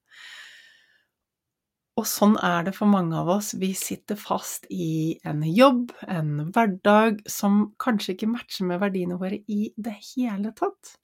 Og 1.99 2.07
sånn 2.07 2.37
er 2.47 2.63
det 2.69 2.77
for 2.77 2.87
mange 2.91 3.17
av 3.19 3.29
oss. 3.33 3.51
Vi 3.59 3.73
sitter 3.77 4.17
fast 4.19 4.69
i 4.71 5.19
en 5.27 5.43
jobb, 5.43 5.91
en 6.07 6.53
hverdag, 6.55 7.25
som 7.27 7.73
kanskje 7.83 8.15
ikke 8.15 8.31
matcher 8.31 8.69
med 8.71 8.81
verdiene 8.85 9.19
våre 9.19 9.43
i 9.51 9.73
det 9.77 9.97
hele 10.13 10.55
tatt. 10.57 10.95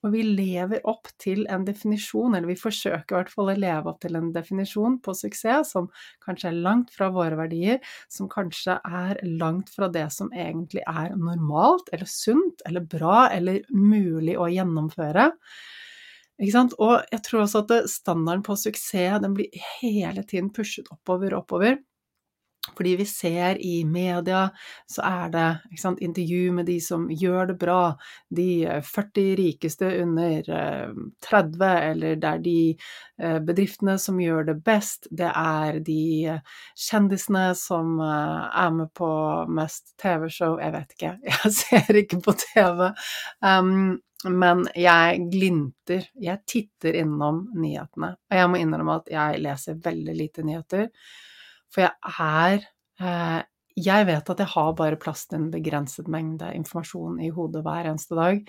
Og 0.00 0.14
vi 0.14 0.22
lever 0.24 0.80
opp 0.88 1.10
til 1.20 1.42
en 1.52 1.66
definisjon, 1.66 2.32
eller 2.32 2.48
vi 2.48 2.56
forsøker 2.56 3.12
i 3.12 3.18
hvert 3.18 3.32
fall 3.34 3.50
å 3.52 3.56
leve 3.58 3.90
opp 3.92 3.98
til 4.00 4.16
en 4.16 4.30
definisjon 4.32 4.96
på 5.04 5.12
suksess 5.16 5.74
som 5.74 5.90
kanskje 6.24 6.48
er 6.48 6.62
langt 6.64 6.94
fra 6.94 7.10
våre 7.12 7.36
verdier, 7.36 7.82
som 8.08 8.30
kanskje 8.32 8.78
er 8.80 9.20
langt 9.42 9.68
fra 9.74 9.90
det 9.92 10.06
som 10.14 10.32
egentlig 10.32 10.86
er 10.88 11.12
normalt, 11.20 11.92
eller 11.92 12.08
sunt, 12.08 12.64
eller 12.64 12.86
bra, 12.88 13.26
eller 13.34 13.60
mulig 13.76 14.38
å 14.40 14.48
gjennomføre. 14.48 15.28
Og 16.40 17.12
jeg 17.12 17.20
tror 17.26 17.42
også 17.42 17.60
at 17.66 17.90
standarden 17.92 18.46
på 18.46 18.56
suksess 18.56 19.20
den 19.20 19.36
blir 19.36 19.52
hele 19.82 20.24
tiden 20.24 20.48
pushet 20.56 20.88
oppover 20.94 21.34
og 21.34 21.44
oppover. 21.44 21.76
Fordi 22.76 22.96
vi 22.96 23.04
ser 23.04 23.56
i 23.60 23.84
media, 23.84 24.50
så 24.86 25.02
er 25.02 25.30
det 25.32 25.78
sant, 25.80 26.00
intervju 26.04 26.52
med 26.52 26.66
de 26.68 26.76
som 26.84 27.06
gjør 27.08 27.46
det 27.50 27.56
bra, 27.60 27.94
de 28.36 28.50
40 28.84 29.30
rikeste 29.40 29.88
under 30.02 30.44
30, 31.24 31.64
eh, 31.64 31.86
eller 31.90 32.20
det 32.20 32.28
er 32.28 32.42
de 32.44 32.58
eh, 33.22 33.38
bedriftene 33.48 33.96
som 33.98 34.20
gjør 34.20 34.50
det 34.50 34.58
best, 34.66 35.08
det 35.10 35.30
er 35.32 35.80
de 35.86 36.36
kjendisene 36.88 37.46
som 37.56 37.96
eh, 38.04 38.44
er 38.64 38.76
med 38.76 38.92
på 38.96 39.10
mest 39.56 39.96
TV-show, 40.02 40.60
jeg 40.60 40.76
vet 40.76 40.94
ikke, 40.98 41.16
jeg 41.32 41.56
ser 41.56 42.00
ikke 42.02 42.20
på 42.28 42.36
TV. 42.44 42.90
Um, 43.40 43.96
men 44.28 44.66
jeg 44.76 45.24
glinter, 45.32 46.04
jeg 46.20 46.44
titter 46.44 47.00
innom 47.00 47.46
nyhetene. 47.56 48.12
Og 48.28 48.36
jeg 48.36 48.52
må 48.52 48.60
innrømme 48.60 48.98
at 49.00 49.08
jeg 49.08 49.40
leser 49.40 49.80
veldig 49.80 50.16
lite 50.18 50.44
nyheter. 50.44 50.90
For 51.70 51.86
jeg 51.86 51.94
er 52.20 52.66
eh, 53.00 53.40
Jeg 53.80 54.06
vet 54.08 54.30
at 54.32 54.42
jeg 54.42 54.52
har 54.54 54.72
bare 54.76 55.00
plass 55.00 55.26
til 55.28 55.40
en 55.40 55.50
begrenset 55.52 56.08
mengde 56.10 56.50
informasjon 56.56 57.20
i 57.22 57.30
hodet 57.32 57.62
hver 57.64 57.88
eneste 57.88 58.18
dag. 58.18 58.42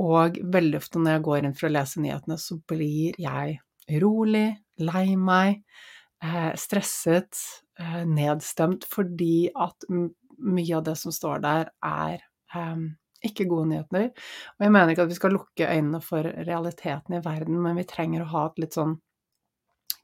Og 0.00 0.38
veldig 0.52 0.80
ofte 0.80 1.00
når 1.00 1.16
jeg 1.16 1.24
går 1.28 1.46
inn 1.46 1.56
for 1.56 1.68
å 1.68 1.74
lese 1.74 2.02
nyhetene, 2.02 2.36
så 2.40 2.58
blir 2.68 3.16
jeg 3.20 3.58
urolig, 3.90 4.48
lei 4.82 5.16
meg, 5.16 5.62
eh, 6.24 6.52
stresset, 6.60 7.36
eh, 7.78 8.02
nedstemt, 8.08 8.84
fordi 8.88 9.50
at 9.54 9.86
mye 9.90 10.76
av 10.76 10.84
det 10.88 10.96
som 10.98 11.12
står 11.12 11.42
der, 11.44 11.70
er 11.84 12.26
ikke 13.24 13.46
gode 13.48 13.68
nyheter. 13.70 14.08
Og 14.56 14.64
jeg 14.64 14.72
mener 14.72 14.92
ikke 14.92 15.04
at 15.04 15.12
vi 15.12 15.18
skal 15.18 15.34
lukke 15.36 15.68
øynene 15.68 16.00
for 16.02 16.26
realiteten 16.48 17.16
i 17.16 17.22
verden, 17.24 17.60
men 17.62 17.76
vi 17.78 17.86
trenger 17.88 18.24
å 18.24 18.30
ha 18.32 18.46
et 18.48 18.62
litt 18.64 18.76
sånn 18.78 18.96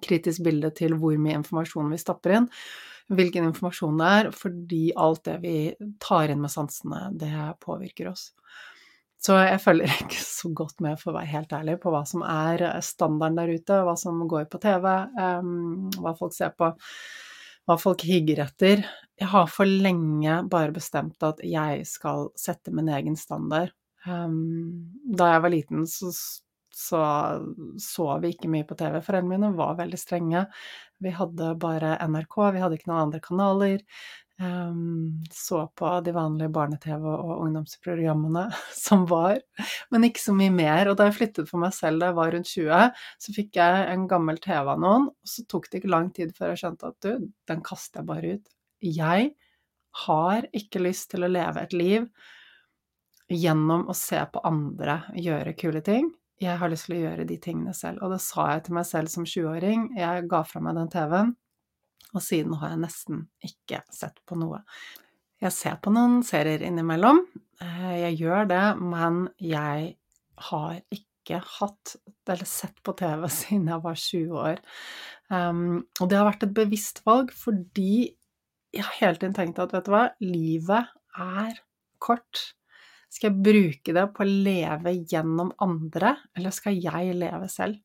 kritisk 0.03 0.45
bilde 0.47 0.71
til 0.77 0.97
hvor 1.01 1.17
mye 1.21 1.39
informasjon 1.41 1.93
vi 1.93 2.01
stapper 2.01 2.39
inn, 2.41 2.49
hvilken 3.13 3.51
informasjon 3.51 4.01
det 4.01 4.09
er, 4.21 4.31
fordi 4.35 4.83
alt 4.99 5.23
det 5.29 5.37
vi 5.45 5.59
tar 6.03 6.33
inn 6.33 6.43
med 6.43 6.53
sansene, 6.53 7.07
det 7.15 7.33
påvirker 7.63 8.11
oss. 8.11 8.31
Så 9.23 9.37
jeg 9.41 9.61
følger 9.63 9.93
ikke 10.05 10.23
så 10.23 10.51
godt 10.57 10.83
med, 10.85 10.99
for 11.01 11.13
å 11.13 11.19
være 11.19 11.33
helt 11.33 11.55
ærlig, 11.57 11.79
på 11.83 11.93
hva 11.95 12.03
som 12.09 12.25
er 12.27 12.67
standarden 12.85 13.41
der 13.41 13.55
ute, 13.57 13.81
hva 13.87 13.97
som 14.01 14.21
går 14.29 14.49
på 14.53 14.61
TV, 14.63 14.91
um, 15.17 15.89
hva 16.03 16.15
folk 16.19 16.37
ser 16.37 16.55
på, 16.59 16.71
hva 17.67 17.79
folk 17.81 18.05
higger 18.07 18.45
etter. 18.47 18.85
Jeg 19.17 19.31
har 19.33 19.49
for 19.51 19.67
lenge 19.67 20.43
bare 20.51 20.75
bestemt 20.75 21.23
at 21.27 21.41
jeg 21.47 21.87
skal 21.89 22.31
sette 22.39 22.75
min 22.75 22.91
egen 22.93 23.17
standard. 23.19 23.73
Um, 24.07 24.93
da 25.03 25.33
jeg 25.33 25.43
var 25.47 25.55
liten, 25.55 25.87
så 25.91 26.13
så 26.77 27.01
så 27.81 28.19
vi 28.21 28.35
ikke 28.35 28.51
mye 28.53 28.67
på 28.69 28.77
TV. 28.77 29.01
Foreldrene 29.01 29.33
mine 29.33 29.57
var 29.57 29.79
veldig 29.79 29.99
strenge. 30.01 30.45
Vi 31.01 31.13
hadde 31.17 31.55
bare 31.61 31.97
NRK, 32.05 32.37
vi 32.53 32.61
hadde 32.63 32.77
ikke 32.77 32.91
noen 32.91 33.07
andre 33.07 33.21
kanaler. 33.25 33.85
Um, 34.37 35.23
så 35.33 35.63
på 35.81 35.91
de 36.05 36.13
vanlige 36.13 36.53
barne-TV 36.53 37.07
og 37.09 37.31
ungdomsprogrammene 37.47 38.43
som 38.77 39.07
var, 39.09 39.39
men 39.89 40.05
ikke 40.05 40.21
så 40.21 40.35
mye 40.37 40.53
mer. 40.53 40.91
Og 40.91 40.99
da 41.01 41.07
jeg 41.09 41.17
flyttet 41.17 41.49
for 41.49 41.63
meg 41.63 41.73
selv 41.73 42.03
da 42.03 42.11
jeg 42.11 42.19
var 42.19 42.35
rundt 42.37 42.53
20, 42.53 43.01
så 43.25 43.37
fikk 43.39 43.57
jeg 43.57 43.89
en 43.95 44.05
gammel 44.11 44.41
TV 44.45 44.75
av 44.75 44.83
noen, 44.83 45.09
og 45.09 45.33
så 45.33 45.47
tok 45.49 45.71
det 45.71 45.81
ikke 45.81 45.95
lang 45.95 46.13
tid 46.19 46.37
før 46.37 46.53
jeg 46.53 46.63
skjønte 46.67 46.93
at 46.93 47.09
du, 47.09 47.27
den 47.49 47.65
kaster 47.65 48.03
jeg 48.03 48.11
bare 48.13 48.37
ut. 48.37 48.55
Jeg 48.85 49.33
har 50.05 50.51
ikke 50.61 50.85
lyst 50.85 51.09
til 51.15 51.25
å 51.25 51.33
leve 51.33 51.65
et 51.65 51.73
liv 51.73 52.05
gjennom 53.33 53.89
å 53.89 53.97
se 53.97 54.21
på 54.29 54.45
andre 54.45 55.01
gjøre 55.17 55.57
kule 55.57 55.81
ting 55.81 56.13
jeg 56.43 56.59
har 56.61 56.71
lyst 56.71 56.89
til 56.89 56.99
å 56.99 57.03
gjøre 57.07 57.25
de 57.29 57.39
tingene 57.41 57.73
selv. 57.77 58.03
Og 58.05 58.13
det 58.13 58.21
sa 58.25 58.51
jeg 58.53 58.67
til 58.67 58.77
meg 58.77 58.87
selv 58.89 59.13
som 59.13 59.25
20-åring. 59.25 59.89
Jeg 59.97 60.29
ga 60.31 60.43
fra 60.45 60.63
meg 60.65 60.77
den 60.79 60.93
TV-en, 60.93 61.35
og 62.13 62.25
siden 62.25 62.57
har 62.61 62.75
jeg 62.75 62.83
nesten 62.85 63.27
ikke 63.47 63.83
sett 63.95 64.21
på 64.29 64.39
noe. 64.41 64.63
Jeg 65.43 65.53
ser 65.53 65.77
på 65.85 65.93
noen 65.93 66.23
serier 66.25 66.65
innimellom, 66.65 67.21
eh, 67.61 67.97
jeg 68.07 68.21
gjør 68.23 68.49
det, 68.53 68.65
men 68.81 69.27
jeg 69.43 69.97
har 70.49 70.79
ikke 70.93 71.41
hatt 71.59 71.97
eller 72.27 72.49
sett 72.49 72.79
på 72.87 72.95
TV 72.99 73.27
siden 73.39 73.69
jeg 73.73 73.85
var 73.85 74.01
20 74.01 74.41
år. 74.43 74.63
Um, 75.29 75.85
og 76.01 76.09
det 76.11 76.21
har 76.21 76.29
vært 76.29 76.47
et 76.47 76.55
bevisst 76.55 77.03
valg 77.07 77.33
fordi 77.35 78.15
jeg 78.77 78.85
har 78.85 78.99
hele 79.01 79.19
tiden 79.19 79.35
tenkt 79.37 79.59
at 79.63 79.73
vet 79.75 79.89
du 79.89 79.93
hva, 79.95 80.05
livet 80.23 80.93
er 81.17 81.59
kort. 82.03 82.53
Skal 83.13 83.31
jeg 83.31 83.45
bruke 83.47 83.95
det 83.97 84.07
på 84.15 84.25
å 84.25 84.29
leve 84.29 84.93
gjennom 85.09 85.53
andre, 85.63 86.17
eller 86.37 86.55
skal 86.55 86.79
jeg 86.79 87.15
leve 87.17 87.49
selv? 87.53 87.79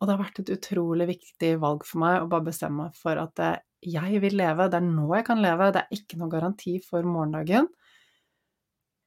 Og 0.00 0.08
det 0.08 0.14
har 0.14 0.22
vært 0.22 0.40
et 0.40 0.54
utrolig 0.54 1.06
viktig 1.10 1.50
valg 1.60 1.84
for 1.84 2.00
meg 2.02 2.22
å 2.22 2.30
bare 2.30 2.48
bestemme 2.48 2.86
meg 2.86 2.96
for 2.96 3.20
at 3.20 3.42
eh, 3.44 3.58
jeg 3.84 4.20
vil 4.22 4.36
leve, 4.40 4.68
det 4.72 4.80
er 4.80 4.86
nå 4.86 5.06
jeg 5.12 5.26
kan 5.28 5.40
leve, 5.40 5.70
det 5.72 5.84
er 5.84 5.96
ikke 5.96 6.18
noen 6.20 6.32
garanti 6.32 6.74
for 6.84 7.04
morgendagen. 7.04 7.68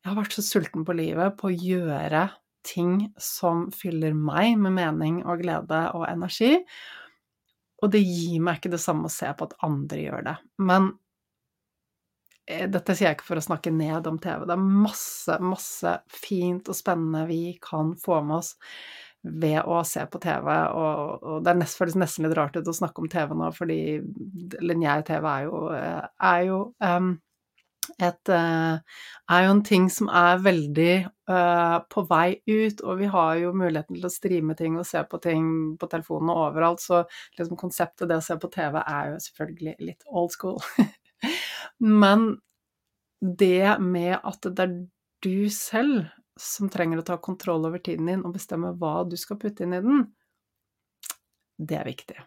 Jeg 0.04 0.12
har 0.12 0.20
vært 0.20 0.36
så 0.36 0.44
sulten 0.46 0.86
på 0.86 0.96
livet, 0.98 1.38
på 1.40 1.50
å 1.50 1.54
gjøre 1.56 2.28
ting 2.64 3.10
som 3.20 3.68
fyller 3.76 4.16
meg 4.16 4.58
med 4.62 4.76
mening 4.78 5.22
og 5.26 5.44
glede 5.44 5.82
og 5.98 6.06
energi. 6.08 6.58
Og 7.84 7.92
det 7.92 8.02
gir 8.04 8.42
meg 8.44 8.60
ikke 8.60 8.74
det 8.74 8.82
samme 8.84 9.10
å 9.10 9.14
se 9.14 9.30
på 9.36 9.48
at 9.50 9.58
andre 9.66 10.00
gjør 10.06 10.28
det. 10.30 10.36
Men 10.64 10.94
dette 12.44 12.96
sier 12.96 13.10
jeg 13.10 13.18
ikke 13.18 13.30
for 13.30 13.40
å 13.40 13.46
snakke 13.46 13.72
ned 13.72 14.08
om 14.10 14.18
TV. 14.20 14.44
Det 14.50 14.56
er 14.58 14.68
masse, 14.84 15.38
masse 15.40 15.96
fint 16.12 16.68
og 16.68 16.76
spennende 16.78 17.24
vi 17.30 17.58
kan 17.64 17.94
få 18.00 18.20
med 18.26 18.42
oss 18.42 18.54
ved 19.24 19.62
å 19.64 19.80
se 19.88 20.04
på 20.12 20.20
TV, 20.20 20.48
og, 20.76 21.22
og 21.24 21.44
det 21.46 21.54
nest, 21.56 21.78
føles 21.80 21.96
nesten 21.96 22.26
litt 22.28 22.36
rart 22.36 22.58
ut 22.60 22.68
å 22.68 22.76
snakke 22.76 23.04
om 23.04 23.12
TV 23.12 23.32
nå, 23.40 23.52
fordi 23.56 23.78
lineær 24.60 25.06
TV 25.08 25.28
er 25.32 25.46
jo, 25.46 25.62
eh, 25.78 26.10
er 26.28 26.42
jo 26.50 26.58
um, 26.84 27.14
et, 28.04 28.32
uh, 28.32 29.06
er 29.32 29.46
jo 29.46 29.54
en 29.54 29.64
ting 29.64 29.88
som 29.92 30.10
er 30.12 30.44
veldig 30.44 30.92
uh, 31.32 31.78
på 31.92 32.04
vei 32.10 32.28
ut, 32.50 32.84
og 32.84 33.00
vi 33.00 33.08
har 33.16 33.38
jo 33.40 33.54
muligheten 33.56 33.96
til 33.96 34.10
å 34.10 34.12
streame 34.12 34.58
ting 34.60 34.76
og 34.80 34.88
se 34.88 35.04
på 35.08 35.22
ting 35.24 35.48
på 35.80 35.88
telefonen 35.92 36.34
og 36.34 36.50
overalt, 36.50 36.84
så 36.84 37.06
liksom 37.40 37.60
konseptet 37.60 38.12
det 38.12 38.20
å 38.20 38.28
se 38.28 38.36
på 38.40 38.52
TV 38.52 38.82
er 38.84 39.14
jo 39.14 39.24
selvfølgelig 39.30 39.78
litt 39.92 40.12
old 40.12 40.36
school. 40.36 40.60
Men 41.84 42.38
det 43.24 43.80
med 43.80 44.18
at 44.20 44.50
det 44.50 44.66
er 44.66 44.76
du 45.24 45.50
selv 45.54 46.10
som 46.40 46.70
trenger 46.72 47.00
å 47.00 47.08
ta 47.08 47.18
kontroll 47.22 47.66
over 47.68 47.82
tiden 47.84 48.10
din 48.10 48.24
og 48.26 48.36
bestemme 48.36 48.74
hva 48.80 49.04
du 49.08 49.16
skal 49.20 49.40
putte 49.40 49.66
inn 49.66 49.76
i 49.78 49.82
den, 49.84 50.06
det 51.62 51.78
er 51.80 51.88
viktig. 51.88 52.18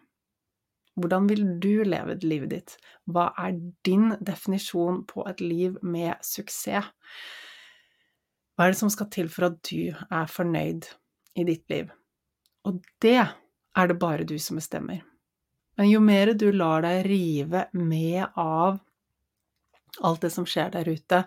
Hvordan 0.97 1.27
vil 1.29 1.43
du 1.61 1.83
leve 1.85 2.15
livet 2.23 2.53
ditt? 2.55 2.77
Hva 3.05 3.29
er 3.37 3.59
din 3.85 4.15
definisjon 4.23 5.03
på 5.09 5.27
et 5.29 5.43
liv 5.43 5.75
med 5.85 6.17
suksess? 6.25 6.87
Hva 8.57 8.65
er 8.65 8.73
det 8.73 8.79
som 8.79 8.89
skal 8.89 9.11
til 9.13 9.29
for 9.29 9.51
at 9.51 9.59
du 9.69 9.93
er 9.93 10.31
fornøyd 10.31 10.87
i 11.37 11.45
ditt 11.45 11.67
liv? 11.69 11.91
Og 12.65 12.81
det 13.03 13.19
er 13.21 13.91
det 13.91 13.99
bare 14.01 14.25
du 14.25 14.39
som 14.41 14.57
bestemmer. 14.57 15.03
Men 15.77 15.91
jo 15.91 16.01
mer 16.01 16.33
du 16.33 16.49
lar 16.49 16.81
deg 16.81 17.05
rive 17.05 17.67
med 17.77 18.25
av 18.33 18.79
alt 20.05 20.23
det 20.25 20.31
som 20.33 20.45
skjer 20.47 20.73
der 20.73 20.89
ute. 20.89 21.23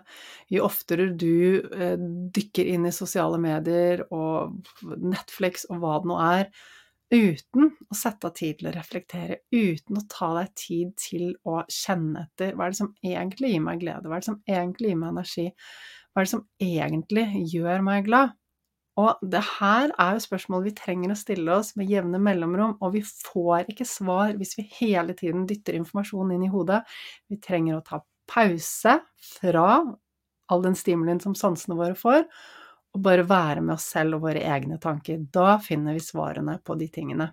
Jo 0.51 0.65
oftere 0.67 1.09
du 1.13 1.61
eh, 1.75 1.97
dykker 2.35 2.69
inn 2.73 2.87
i 2.87 2.93
sosiale 2.95 3.39
medier 3.41 4.05
og 4.09 4.61
Netflix 5.01 5.67
og 5.69 5.81
hva 5.81 5.97
det 6.01 6.11
nå 6.11 6.19
er, 6.25 6.51
uten 7.11 7.71
å 7.91 7.97
sette 7.97 8.29
av 8.29 8.35
tid 8.37 8.59
til 8.59 8.69
å 8.69 8.75
reflektere, 8.75 9.41
uten 9.51 9.99
å 9.99 10.05
ta 10.11 10.31
deg 10.37 10.51
tid 10.55 10.93
til 10.99 11.33
å 11.43 11.61
kjenne 11.67 12.27
etter 12.27 12.55
hva 12.55 12.67
er 12.67 12.75
det 12.75 12.79
som 12.79 12.93
egentlig 13.03 13.55
gir 13.55 13.65
meg 13.65 13.81
glede, 13.83 14.07
hva 14.07 14.17
er 14.17 14.23
det 14.23 14.29
som 14.29 14.43
egentlig 14.47 14.93
gir 14.93 15.01
meg 15.01 15.11
energi, 15.17 15.49
hva 16.11 16.21
er 16.21 16.27
det 16.29 16.33
som 16.35 16.45
egentlig 16.63 17.25
gjør 17.51 17.83
meg 17.87 18.07
glad? 18.07 18.37
Og 18.99 19.21
det 19.23 19.39
her 19.59 19.91
er 20.03 20.15
jo 20.17 20.23
spørsmål 20.25 20.65
vi 20.65 20.73
trenger 20.75 21.13
å 21.13 21.17
stille 21.19 21.53
oss 21.55 21.71
med 21.79 21.89
jevne 21.89 22.19
mellomrom, 22.21 22.75
og 22.83 22.95
vi 22.97 23.01
får 23.07 23.71
ikke 23.71 23.87
svar 23.87 24.35
hvis 24.39 24.57
vi 24.59 24.67
hele 24.81 25.15
tiden 25.17 25.45
dytter 25.49 25.77
informasjon 25.79 26.33
inn 26.35 26.43
i 26.43 26.51
hodet. 26.51 26.81
Vi 27.31 27.39
trenger 27.43 27.79
å 27.79 27.85
ta 27.87 28.01
pause 28.31 28.97
fra 29.39 29.67
all 30.51 30.65
den 30.65 30.75
stimulien 30.75 31.19
som 31.23 31.35
sansene 31.37 31.77
våre 31.79 31.95
får, 31.95 32.25
og 32.91 33.03
bare 33.05 33.27
være 33.27 33.61
med 33.63 33.77
oss 33.77 33.87
selv 33.93 34.17
og 34.17 34.25
våre 34.25 34.41
egne 34.43 34.79
tanker. 34.83 35.21
Da 35.31 35.55
finner 35.63 35.95
vi 35.95 36.03
svarene 36.03 36.57
på 36.63 36.75
de 36.79 36.89
tingene. 36.91 37.29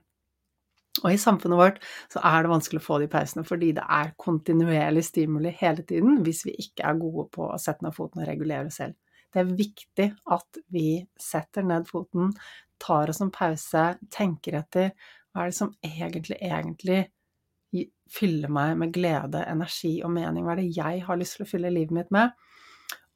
Og 1.02 1.12
i 1.12 1.18
samfunnet 1.20 1.58
vårt 1.58 1.82
så 2.10 2.22
er 2.26 2.42
det 2.42 2.52
vanskelig 2.52 2.80
å 2.82 2.86
få 2.86 2.98
de 3.02 3.10
pausene, 3.10 3.44
fordi 3.46 3.72
det 3.76 3.84
er 3.98 4.14
kontinuerlig 4.18 5.04
stimuli 5.06 5.52
hele 5.60 5.84
tiden 5.86 6.22
hvis 6.26 6.44
vi 6.46 6.56
ikke 6.64 6.86
er 6.88 6.98
gode 6.98 7.28
på 7.34 7.50
å 7.52 7.60
sette 7.62 7.86
ned 7.86 7.94
foten 7.94 8.22
og 8.22 8.30
regulere 8.30 8.70
oss 8.70 8.80
selv. 8.82 8.96
Det 9.28 9.42
er 9.42 9.52
viktig 9.58 10.08
at 10.34 10.58
vi 10.72 10.88
setter 11.20 11.66
ned 11.66 11.86
foten, 11.90 12.32
tar 12.80 13.10
oss 13.12 13.20
en 13.22 13.32
pause, 13.34 13.84
tenker 14.14 14.58
etter 14.62 14.90
hva 15.34 15.44
er 15.44 15.52
det 15.52 15.58
som 15.58 15.74
egentlig, 15.84 16.38
egentlig 16.40 17.02
fyller 18.12 18.48
meg 18.52 18.76
med 18.80 18.92
glede, 18.96 19.42
energi 19.50 19.98
og 20.04 20.12
mening? 20.14 20.44
Hva 20.46 20.54
er 20.56 20.62
det 20.62 20.76
jeg 20.78 21.02
har 21.08 21.20
lyst 21.20 21.38
til 21.38 21.46
å 21.46 21.50
fylle 21.50 21.72
livet 21.74 21.94
mitt 21.98 22.12
med? 22.14 22.32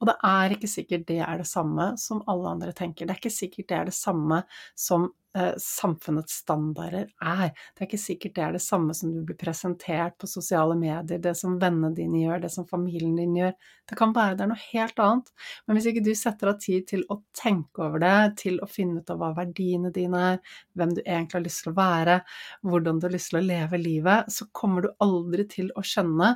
Og 0.02 0.08
det 0.10 0.18
er 0.26 0.56
ikke 0.56 0.70
sikkert 0.70 1.06
det 1.06 1.20
er 1.22 1.38
det 1.38 1.46
samme 1.46 1.92
som 2.00 2.22
alle 2.30 2.56
andre 2.56 2.72
tenker. 2.74 3.06
Det 3.06 3.14
er 3.14 3.20
ikke 3.22 3.30
sikkert 3.30 3.68
det 3.70 3.76
er 3.78 3.84
det 3.86 3.94
samme 3.94 4.40
som 4.74 5.04
eh, 5.38 5.52
samfunnets 5.62 6.40
standarder 6.42 7.06
er. 7.22 7.52
Det 7.54 7.84
er 7.84 7.86
ikke 7.86 8.00
sikkert 8.02 8.34
det 8.34 8.42
er 8.42 8.56
det 8.56 8.64
samme 8.64 8.96
som 8.98 9.12
du 9.14 9.20
blir 9.28 9.38
presentert 9.38 10.16
på 10.18 10.26
sosiale 10.26 10.74
medier, 10.80 11.22
det 11.22 11.36
som 11.38 11.54
vennene 11.62 11.92
dine 11.94 12.24
gjør, 12.24 12.42
det 12.42 12.50
som 12.50 12.66
familien 12.66 13.14
din 13.20 13.38
gjør. 13.38 13.54
Det 13.86 14.00
kan 14.02 14.16
være 14.16 14.40
det 14.40 14.46
er 14.48 14.52
noe 14.56 14.66
helt 14.72 15.06
annet. 15.06 15.32
Men 15.68 15.78
hvis 15.78 15.88
ikke 15.92 16.04
du 16.08 16.12
setter 16.18 16.50
av 16.50 16.58
tid 16.66 16.90
til 16.90 17.06
å 17.06 17.20
tenke 17.38 17.86
over 17.86 18.02
det, 18.02 18.18
til 18.42 18.58
å 18.58 18.70
finne 18.70 19.04
ut 19.04 19.14
av 19.14 19.22
hva 19.22 19.30
verdiene 19.38 19.94
dine 19.94 20.26
er, 20.32 20.42
hvem 20.74 20.98
du 20.98 21.02
egentlig 21.04 21.38
har 21.38 21.46
lyst 21.46 21.62
til 21.62 21.76
å 21.76 21.78
være, 21.78 22.20
hvordan 22.66 22.98
du 22.98 23.06
har 23.06 23.14
lyst 23.14 23.30
til 23.30 23.44
å 23.44 23.46
leve 23.46 23.78
livet, 23.78 24.34
så 24.34 24.50
kommer 24.50 24.82
du 24.82 24.94
aldri 25.06 25.46
til 25.46 25.70
å 25.78 25.86
skjønne 25.86 26.34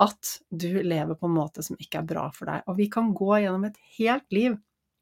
at 0.00 0.34
du 0.48 0.82
lever 0.82 1.16
på 1.18 1.28
en 1.28 1.36
måte 1.36 1.64
som 1.64 1.78
ikke 1.80 2.00
er 2.00 2.08
bra 2.08 2.26
for 2.34 2.50
deg. 2.50 2.66
Og 2.70 2.78
vi 2.78 2.88
kan 2.92 3.12
gå 3.16 3.30
gjennom 3.42 3.66
et 3.68 3.78
helt 3.98 4.28
liv 4.34 4.56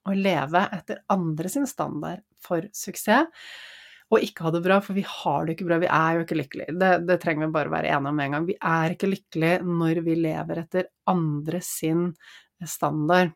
og 0.08 0.16
leve 0.18 0.62
etter 0.74 1.02
andre 1.12 1.50
sin 1.52 1.68
standard 1.68 2.24
for 2.42 2.64
suksess, 2.74 3.28
og 4.08 4.24
ikke 4.24 4.46
ha 4.46 4.50
det 4.54 4.62
bra, 4.64 4.78
for 4.80 4.96
vi 4.96 5.04
har 5.04 5.44
det 5.44 5.54
ikke 5.54 5.66
bra, 5.68 5.76
vi 5.82 5.88
er 5.92 6.16
jo 6.16 6.22
ikke 6.24 6.38
lykkelige. 6.38 6.74
Det, 6.80 6.92
det 7.10 7.18
trenger 7.20 7.44
vi 7.44 7.56
bare 7.58 7.72
være 7.74 7.90
enige 7.92 8.12
om 8.14 8.22
en 8.24 8.34
gang. 8.34 8.46
Vi 8.48 8.56
er 8.56 8.94
ikke 8.94 9.10
lykkelige 9.10 9.58
når 9.68 10.00
vi 10.06 10.14
lever 10.16 10.62
etter 10.62 10.88
andre 11.12 11.60
sin 11.64 12.06
standard, 12.64 13.34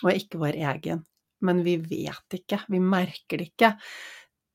og 0.00 0.14
ikke 0.14 0.40
vår 0.40 0.56
egen. 0.72 1.04
Men 1.44 1.60
vi 1.66 1.76
vet 1.76 2.38
ikke, 2.38 2.62
vi 2.72 2.80
merker 2.80 3.42
det 3.42 3.50
ikke 3.50 3.74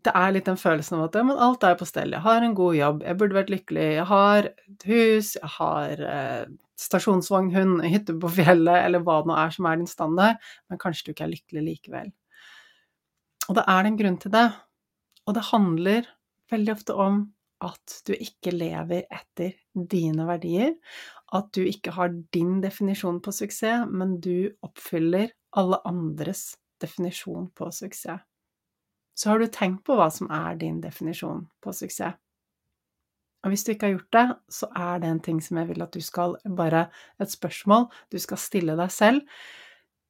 det 0.08 0.14
er 0.16 0.34
litt 0.34 0.48
den 0.48 0.60
følelsen 0.60 0.98
av 0.98 1.08
at 1.08 1.18
men 1.28 1.42
alt 1.44 1.66
er 1.68 1.76
på 1.80 1.88
stell. 1.88 2.14
Jeg 2.16 2.24
har 2.24 2.44
en 2.44 2.56
god 2.58 2.76
jobb, 2.78 3.04
jeg 3.04 3.20
burde 3.20 3.38
vært 3.38 3.52
lykkelig, 3.52 3.88
jeg 3.98 4.08
har 4.10 4.50
et 4.50 4.86
hus, 4.88 5.34
jeg 5.36 5.52
har 5.58 6.04
eh, 6.12 6.46
stasjonsvogn, 6.80 7.52
hund, 7.56 7.82
hytte 7.94 8.16
på 8.22 8.32
fjellet, 8.40 8.86
eller 8.86 9.04
hva 9.04 9.20
det 9.22 9.32
nå 9.32 9.40
er 9.42 9.56
som 9.56 9.68
er 9.68 9.82
din 9.82 9.90
standard, 9.92 10.46
men 10.72 10.82
kanskje 10.82 11.08
du 11.10 11.14
ikke 11.14 11.28
er 11.28 11.34
lykkelig 11.34 11.66
likevel. 11.66 12.14
Og 13.48 13.58
da 13.60 13.66
er 13.72 13.84
det 13.84 13.92
en 13.92 14.00
grunn 14.00 14.22
til 14.22 14.34
det. 14.34 14.46
Og 15.28 15.36
det 15.36 15.50
handler 15.50 16.08
veldig 16.52 16.74
ofte 16.74 16.96
om 17.00 17.26
at 17.64 17.98
du 18.08 18.14
ikke 18.14 18.54
lever 18.54 19.08
etter 19.12 19.56
dine 19.74 20.28
verdier, 20.28 20.76
at 21.36 21.50
du 21.56 21.64
ikke 21.66 21.96
har 21.98 22.14
din 22.36 22.60
definisjon 22.64 23.20
på 23.24 23.34
suksess, 23.36 23.88
men 23.90 24.20
du 24.24 24.54
oppfyller 24.64 25.34
alle 25.58 25.80
andres 25.90 26.54
definisjon 26.84 27.50
på 27.58 27.72
suksess 27.74 28.24
så 29.18 29.32
har 29.32 29.42
du 29.42 29.50
tenkt 29.50 29.84
på 29.88 29.98
hva 29.98 30.08
som 30.14 30.30
er 30.34 30.58
din 30.62 30.80
definisjon 30.84 31.48
på 31.64 31.74
suksess. 31.74 32.18
Og 33.46 33.54
hvis 33.54 33.64
du 33.64 33.72
ikke 33.72 33.88
har 33.88 33.94
gjort 33.94 34.16
det, 34.16 34.26
så 34.52 34.68
er 34.76 35.00
det 35.02 35.10
en 35.10 35.24
ting 35.24 35.38
som 35.44 35.60
jeg 35.62 35.70
vil 35.70 35.84
at 35.86 35.94
du 35.94 36.02
skal 36.04 36.36
Bare 36.58 36.88
et 37.22 37.32
spørsmål 37.32 37.86
du 38.12 38.18
skal 38.20 38.42
stille 38.42 38.76
deg 38.76 38.92
selv 38.92 39.42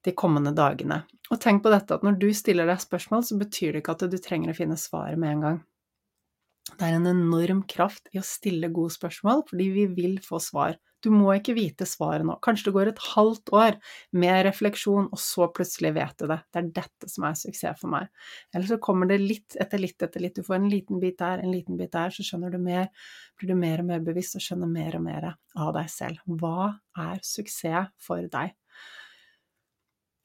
de 0.08 0.14
kommende 0.16 0.54
dagene. 0.56 1.02
Og 1.30 1.40
tenk 1.44 1.62
på 1.64 1.72
dette 1.74 1.98
at 1.98 2.06
når 2.06 2.18
du 2.22 2.30
stiller 2.36 2.70
deg 2.70 2.80
spørsmål, 2.80 3.26
så 3.28 3.38
betyr 3.40 3.76
det 3.76 3.84
ikke 3.84 3.98
at 3.98 4.06
du 4.08 4.18
trenger 4.24 4.54
å 4.54 4.58
finne 4.58 4.80
svaret 4.80 5.20
med 5.20 5.36
en 5.36 5.44
gang. 5.44 5.60
Det 6.68 6.84
er 6.88 6.98
en 6.98 7.10
enorm 7.10 7.64
kraft 7.70 8.10
i 8.14 8.20
å 8.20 8.26
stille 8.26 8.72
gode 8.76 8.96
spørsmål, 8.96 9.44
fordi 9.50 9.68
vi 9.76 9.86
vil 9.98 10.18
få 10.24 10.40
svar. 10.44 10.80
Du 11.06 11.12
må 11.14 11.30
ikke 11.36 11.54
vite 11.54 11.86
svaret 11.86 12.26
nå. 12.26 12.40
Kanskje 12.44 12.68
det 12.68 12.74
går 12.76 12.90
et 12.92 13.02
halvt 13.14 13.52
år 13.54 13.76
med 14.18 14.40
refleksjon, 14.48 15.10
og 15.14 15.22
så 15.22 15.46
plutselig 15.54 15.92
vet 15.94 16.16
du 16.18 16.26
det. 16.32 16.40
Det 16.50 16.62
er 16.62 16.72
dette 16.80 17.10
som 17.12 17.28
er 17.28 17.38
suksess 17.38 17.78
for 17.82 17.94
meg. 17.94 18.10
Eller 18.56 18.70
så 18.72 18.80
kommer 18.82 19.10
det 19.10 19.20
litt 19.22 19.58
etter 19.62 19.82
litt 19.82 20.02
etter 20.02 20.24
litt. 20.24 20.40
Du 20.40 20.48
får 20.48 20.58
en 20.58 20.70
liten 20.72 21.02
bit 21.04 21.20
der, 21.22 21.44
en 21.44 21.54
liten 21.54 21.78
bit 21.78 21.94
der, 21.94 22.14
så 22.14 22.26
skjønner 22.26 22.54
du 22.54 22.58
mer, 22.62 22.90
blir 23.38 23.54
du 23.54 23.60
mer 23.60 23.84
og 23.84 23.92
mer 23.92 24.02
bevisst 24.10 24.40
og 24.40 24.46
skjønner 24.48 24.74
mer 24.74 24.98
og 24.98 25.06
mer 25.06 25.30
av 25.30 25.74
deg 25.78 25.92
selv. 25.94 26.24
Hva 26.26 26.72
er 26.98 27.22
suksess 27.26 27.94
for 28.02 28.26
deg? 28.34 28.56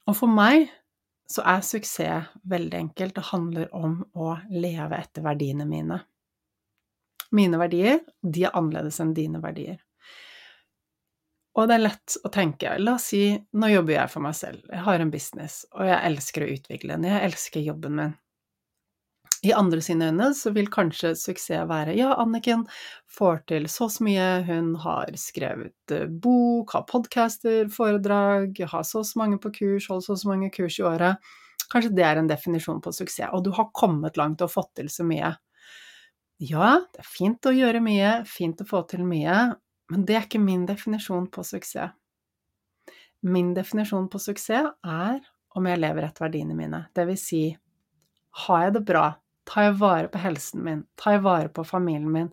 Og 0.08 0.16
for 0.18 0.32
meg 0.32 0.70
så 1.30 1.44
er 1.48 1.62
suksess 1.64 2.32
veldig 2.48 2.80
enkelt. 2.80 3.16
Det 3.20 3.28
handler 3.28 3.68
om 3.76 4.00
å 4.16 4.34
leve 4.50 4.98
etter 4.98 5.24
verdiene 5.24 5.68
mine. 5.68 6.00
Mine 7.32 7.60
verdier, 7.60 8.02
de 8.20 8.44
er 8.44 8.56
annerledes 8.56 9.00
enn 9.00 9.14
dine 9.16 9.40
verdier. 9.40 9.78
Og 11.52 11.68
det 11.68 11.76
er 11.76 11.84
lett 11.84 12.14
å 12.24 12.30
tenke, 12.32 12.78
la 12.80 12.96
oss 12.96 13.10
si, 13.12 13.26
nå 13.52 13.68
jobber 13.68 13.98
jeg 13.98 14.10
for 14.14 14.24
meg 14.24 14.36
selv, 14.38 14.64
jeg 14.72 14.84
har 14.86 15.02
en 15.04 15.12
business, 15.12 15.62
og 15.76 15.84
jeg 15.84 16.00
elsker 16.08 16.46
å 16.46 16.52
utvikle 16.54 16.96
den, 16.96 17.10
jeg 17.10 17.26
elsker 17.28 17.64
jobben 17.66 17.98
min. 17.98 18.14
I 19.42 19.50
andre 19.58 19.82
sine 19.82 20.06
øyne 20.12 20.28
så 20.38 20.52
vil 20.54 20.68
kanskje 20.70 21.16
suksess 21.18 21.66
være 21.66 21.96
ja, 21.98 22.12
Anniken 22.22 22.62
får 23.10 23.40
til 23.50 23.66
så 23.70 23.88
så 23.90 24.04
mye, 24.06 24.26
hun 24.46 24.76
har 24.84 25.10
skrevet 25.18 25.94
eh, 25.94 26.06
bok, 26.06 26.76
har 26.76 26.86
podcaster, 26.86 27.66
foredrag, 27.74 28.60
har 28.70 28.84
så 28.86 29.02
så 29.04 29.18
mange 29.18 29.40
på 29.42 29.50
kurs, 29.56 29.88
holder 29.90 30.06
så 30.06 30.16
så 30.22 30.30
mange 30.30 30.50
kurs 30.54 30.78
i 30.78 30.86
året. 30.86 31.32
Kanskje 31.72 31.90
det 31.96 32.06
er 32.06 32.20
en 32.20 32.30
definisjon 32.30 32.78
på 32.84 32.94
suksess, 32.94 33.32
og 33.34 33.42
du 33.42 33.50
har 33.56 33.72
kommet 33.74 34.20
langt 34.20 34.44
og 34.46 34.52
fått 34.52 34.76
til 34.78 34.92
så 34.94 35.04
mye. 35.08 35.34
Ja, 36.42 36.76
det 36.94 37.02
er 37.02 37.10
fint 37.10 37.46
å 37.46 37.54
gjøre 37.54 37.82
mye, 37.82 38.20
fint 38.30 38.62
å 38.62 38.68
få 38.68 38.86
til 38.90 39.02
mye, 39.06 39.56
men 39.92 40.06
det 40.08 40.16
er 40.16 40.24
ikke 40.24 40.40
min 40.40 40.64
definisjon 40.68 41.26
på 41.28 41.44
suksess. 41.44 41.92
Min 43.22 43.52
definisjon 43.54 44.08
på 44.10 44.18
suksess 44.18 44.72
er 44.88 45.18
om 45.52 45.66
jeg 45.68 45.80
lever 45.82 46.06
etter 46.06 46.24
verdiene 46.24 46.56
mine. 46.56 46.86
Det 46.96 47.04
vil 47.06 47.18
si, 47.20 47.42
har 48.46 48.64
jeg 48.64 48.76
det 48.78 48.84
bra? 48.88 49.06
Tar 49.48 49.68
jeg 49.68 49.78
vare 49.82 50.08
på 50.08 50.22
helsen 50.22 50.62
min? 50.64 50.84
Tar 50.96 51.18
jeg 51.18 51.24
vare 51.26 51.50
på 51.52 51.64
familien 51.66 52.08
min? 52.14 52.30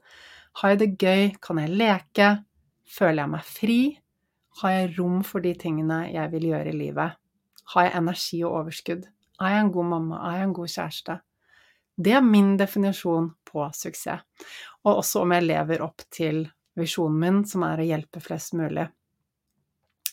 Har 0.62 0.74
jeg 0.74 0.80
det 0.80 0.92
gøy? 1.02 1.24
Kan 1.44 1.60
jeg 1.60 1.74
leke? 1.76 2.30
Føler 2.90 3.24
jeg 3.26 3.34
meg 3.34 3.48
fri? 3.48 3.80
Har 4.62 4.76
jeg 4.76 4.94
rom 4.98 5.20
for 5.28 5.44
de 5.44 5.52
tingene 5.60 6.06
jeg 6.14 6.32
vil 6.32 6.48
gjøre 6.52 6.72
i 6.72 6.78
livet? 6.78 7.18
Har 7.74 7.86
jeg 7.86 7.98
energi 8.00 8.40
og 8.46 8.62
overskudd? 8.62 9.04
Er 9.40 9.56
jeg 9.56 9.66
en 9.66 9.74
god 9.76 9.90
mamma? 9.92 10.22
Er 10.30 10.40
jeg 10.40 10.48
en 10.48 10.56
god 10.56 10.72
kjæreste? 10.74 11.18
Det 12.00 12.16
er 12.16 12.24
min 12.24 12.56
definisjon 12.60 13.34
på 13.48 13.68
suksess. 13.76 14.24
Og 14.88 15.02
også 15.02 15.26
om 15.26 15.36
jeg 15.36 15.48
lever 15.50 15.84
opp 15.84 16.08
til 16.12 16.46
visjonen 16.80 17.20
min, 17.20 17.42
som 17.48 17.66
er 17.68 17.82
å 17.82 17.88
hjelpe 17.88 18.22
flest 18.24 18.56
mulig. 18.58 18.88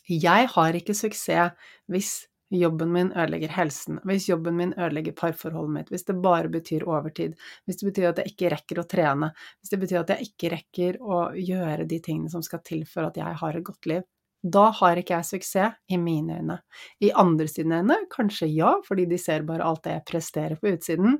Jeg 0.06 0.48
har 0.52 0.78
ikke 0.78 0.94
suksess 0.94 1.54
hvis 1.90 2.16
jobben 2.54 2.92
min 2.94 3.08
ødelegger 3.10 3.50
helsen, 3.50 3.98
hvis 4.06 4.28
jobben 4.28 4.54
min 4.56 4.74
ødelegger 4.78 5.16
parforholdet 5.18 5.74
mitt, 5.74 5.88
hvis 5.90 6.06
det 6.06 6.14
bare 6.22 6.50
betyr 6.52 6.86
overtid, 6.86 7.34
hvis 7.66 7.80
det 7.80 7.88
betyr 7.88 8.10
at 8.12 8.20
jeg 8.22 8.34
ikke 8.34 8.52
rekker 8.54 8.80
å 8.80 8.86
trene, 8.86 9.32
hvis 9.58 9.72
det 9.72 9.80
betyr 9.82 10.02
at 10.02 10.12
jeg 10.14 10.28
ikke 10.28 10.52
rekker 10.54 11.00
å 11.02 11.22
gjøre 11.34 11.88
de 11.90 11.98
tingene 12.04 12.30
som 12.30 12.44
skal 12.46 12.62
til 12.66 12.84
for 12.86 13.08
at 13.08 13.18
jeg 13.18 13.40
har 13.42 13.58
et 13.58 13.66
godt 13.66 13.90
liv. 13.90 14.06
Da 14.46 14.68
har 14.78 15.00
ikke 15.00 15.16
jeg 15.16 15.26
suksess, 15.32 15.74
i 15.90 15.98
mine 15.98 16.38
øyne. 16.38 16.60
I 17.02 17.10
andre 17.18 17.48
sine 17.50 17.80
øyne 17.80 17.98
kanskje 18.12 18.46
ja, 18.52 18.76
fordi 18.86 19.08
de 19.10 19.18
ser 19.18 19.46
bare 19.48 19.66
alt 19.66 19.82
det 19.88 19.96
jeg 19.96 20.06
presterer 20.12 20.60
på 20.60 20.70
utsiden, 20.76 21.18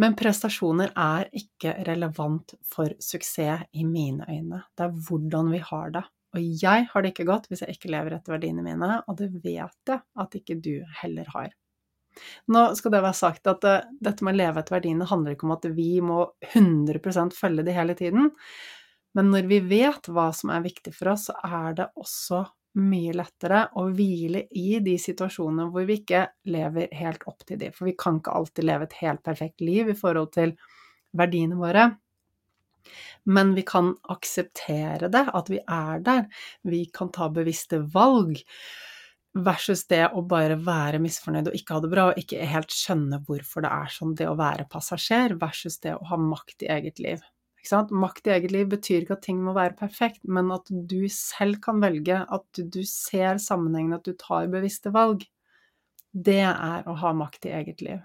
men 0.00 0.16
prestasjoner 0.16 0.94
er 0.96 1.28
ikke 1.36 1.74
relevant 1.86 2.54
for 2.72 2.92
suksess 3.02 3.66
i 3.76 3.84
mine 3.84 4.24
øyne. 4.28 4.62
Det 4.76 4.86
er 4.86 4.96
hvordan 5.08 5.52
vi 5.52 5.60
har 5.64 5.92
det. 5.96 6.04
Og 6.30 6.44
jeg 6.62 6.86
har 6.92 7.02
det 7.02 7.12
ikke 7.12 7.26
godt 7.28 7.48
hvis 7.50 7.64
jeg 7.64 7.74
ikke 7.74 7.90
lever 7.90 8.14
etter 8.14 8.36
verdiene 8.36 8.64
mine, 8.64 9.00
og 9.06 9.18
det 9.18 9.32
vet 9.42 9.90
jeg 9.90 10.00
at 10.00 10.36
ikke 10.38 10.60
du 10.62 10.76
heller 11.02 11.28
har. 11.34 11.50
Nå 12.50 12.62
skal 12.78 12.94
det 12.94 13.02
være 13.04 13.18
sagt 13.18 13.50
at 13.50 13.66
uh, 13.66 13.88
dette 14.02 14.26
med 14.26 14.36
å 14.36 14.40
leve 14.40 14.62
etter 14.62 14.76
verdiene 14.76 15.08
handler 15.10 15.34
ikke 15.34 15.48
om 15.48 15.56
at 15.56 15.66
vi 15.74 15.90
må 16.02 16.22
100% 16.52 17.36
følge 17.36 17.66
de 17.66 17.74
hele 17.74 17.96
tiden, 17.98 18.30
men 19.18 19.30
når 19.34 19.50
vi 19.50 19.58
vet 19.66 20.06
hva 20.10 20.28
som 20.34 20.52
er 20.54 20.62
viktig 20.62 20.94
for 20.94 21.12
oss, 21.12 21.28
så 21.28 21.36
er 21.42 21.76
det 21.80 21.88
også 21.98 22.44
mye 22.78 23.14
lettere 23.16 23.64
å 23.80 23.88
hvile 23.90 24.44
i 24.56 24.78
de 24.84 24.94
situasjonene 25.00 25.70
hvor 25.72 25.88
vi 25.88 25.98
ikke 26.00 26.26
lever 26.52 26.92
helt 26.94 27.24
opp 27.30 27.42
til 27.48 27.58
de. 27.60 27.72
For 27.74 27.88
vi 27.88 27.96
kan 27.98 28.20
ikke 28.20 28.36
alltid 28.36 28.68
leve 28.68 28.86
et 28.86 29.00
helt 29.00 29.24
perfekt 29.26 29.64
liv 29.64 29.90
i 29.90 29.96
forhold 29.98 30.30
til 30.36 30.54
verdiene 31.18 31.58
våre. 31.58 31.88
Men 33.24 33.54
vi 33.54 33.64
kan 33.66 33.92
akseptere 34.12 35.10
det, 35.12 35.26
at 35.34 35.50
vi 35.50 35.58
er 35.60 36.04
der. 36.04 36.22
Vi 36.62 36.84
kan 36.94 37.10
ta 37.12 37.28
bevisste 37.32 37.82
valg. 37.94 38.40
Versus 39.30 39.84
det 39.86 40.08
å 40.10 40.24
bare 40.26 40.56
være 40.58 40.98
misfornøyd 41.02 41.52
og 41.52 41.58
ikke 41.58 41.76
ha 41.76 41.82
det 41.84 41.90
bra, 41.92 42.06
og 42.10 42.18
ikke 42.18 42.48
helt 42.50 42.72
skjønne 42.74 43.20
hvorfor 43.28 43.62
det 43.62 43.70
er 43.70 43.92
sånn, 43.94 44.16
det 44.18 44.26
å 44.26 44.38
være 44.38 44.66
passasjer, 44.70 45.36
versus 45.38 45.78
det 45.84 45.94
å 45.94 46.08
ha 46.10 46.18
makt 46.18 46.64
i 46.66 46.72
eget 46.74 46.98
liv. 47.02 47.22
Makt 47.90 48.26
i 48.26 48.32
eget 48.34 48.52
liv 48.54 48.68
betyr 48.72 49.04
ikke 49.04 49.18
at 49.18 49.24
ting 49.26 49.40
må 49.44 49.52
være 49.56 49.76
perfekt, 49.78 50.22
men 50.24 50.50
at 50.54 50.68
du 50.70 51.04
selv 51.12 51.60
kan 51.62 51.80
velge, 51.82 52.22
at 52.24 52.60
du 52.72 52.80
ser 52.88 53.38
sammenhengen, 53.38 53.94
at 53.98 54.06
du 54.06 54.14
tar 54.18 54.48
bevisste 54.52 54.92
valg. 54.94 55.26
Det 56.10 56.40
er 56.42 56.88
å 56.88 56.96
ha 56.98 57.12
makt 57.14 57.46
i 57.46 57.54
eget 57.54 57.84
liv. 57.84 58.00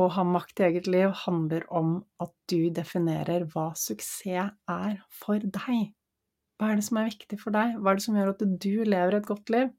Å 0.00 0.08
ha 0.14 0.24
makt 0.24 0.62
i 0.62 0.66
eget 0.70 0.88
liv 0.88 1.12
handler 1.26 1.66
om 1.68 1.98
at 2.22 2.32
du 2.48 2.70
definerer 2.72 3.44
hva 3.52 3.70
suksess 3.76 4.54
er 4.70 5.02
for 5.12 5.42
deg. 5.42 5.92
Hva 6.56 6.72
er 6.72 6.78
det 6.78 6.86
som 6.86 7.00
er 7.00 7.10
viktig 7.10 7.38
for 7.42 7.54
deg? 7.54 7.76
Hva 7.76 7.92
er 7.92 7.98
det 7.98 8.06
som 8.06 8.16
gjør 8.16 8.32
at 8.32 8.44
du 8.64 8.74
lever 8.88 9.18
et 9.18 9.28
godt 9.28 9.52
liv? 9.52 9.72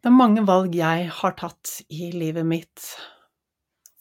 Det 0.00 0.08
er 0.08 0.16
mange 0.16 0.46
valg 0.48 0.76
jeg 0.76 1.08
har 1.12 1.34
tatt 1.36 1.80
i 1.92 2.12
livet 2.14 2.46
mitt 2.48 2.84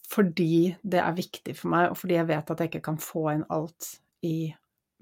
fordi 0.09 0.75
det 0.81 1.01
er 1.03 1.17
viktig 1.17 1.55
for 1.57 1.73
meg, 1.73 1.91
og 1.91 1.99
fordi 1.99 2.17
jeg 2.17 2.29
vet 2.29 2.53
at 2.53 2.61
jeg 2.61 2.71
ikke 2.71 2.85
kan 2.89 3.01
få 3.01 3.27
inn 3.33 3.45
alt 3.53 3.91
i 4.25 4.51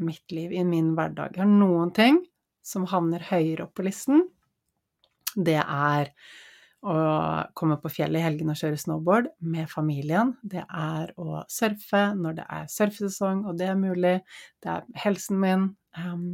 mitt 0.04 0.34
liv, 0.36 0.52
i 0.52 0.65
min 0.67 0.91
hverdag. 0.98 1.38
Jeg 1.38 1.46
har 1.46 1.52
noen 1.52 1.93
ting 1.96 2.20
som 2.65 2.88
havner 2.91 3.24
høyere 3.30 3.65
opp 3.65 3.78
på 3.78 3.86
listen. 3.88 4.26
Det 5.38 5.60
er 5.62 6.12
å 6.88 6.98
komme 7.58 7.80
på 7.82 7.89
fjellet 7.91 8.22
i 8.22 8.26
helgene 8.26 8.54
og 8.54 8.60
kjøre 8.60 8.80
snowboard 8.80 9.30
med 9.39 9.70
familien. 9.72 10.36
Det 10.43 10.63
er 10.63 11.13
å 11.20 11.41
surfe 11.52 12.04
når 12.17 12.38
det 12.38 12.48
er 12.60 12.67
surfesesong, 12.72 13.46
og 13.48 13.58
det 13.60 13.72
er 13.72 13.80
mulig. 13.80 14.17
Det 14.63 14.74
er 14.76 14.86
helsen 15.06 15.39
min. 15.41 15.70
Um, 15.98 16.28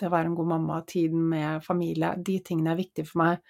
det 0.00 0.08
å 0.08 0.14
være 0.14 0.30
en 0.30 0.38
god 0.38 0.48
mamma, 0.54 0.80
tiden 0.88 1.26
med 1.30 1.62
familie. 1.66 2.14
De 2.16 2.38
tingene 2.42 2.72
er 2.72 2.80
viktige 2.80 3.06
for 3.10 3.22
meg. 3.22 3.42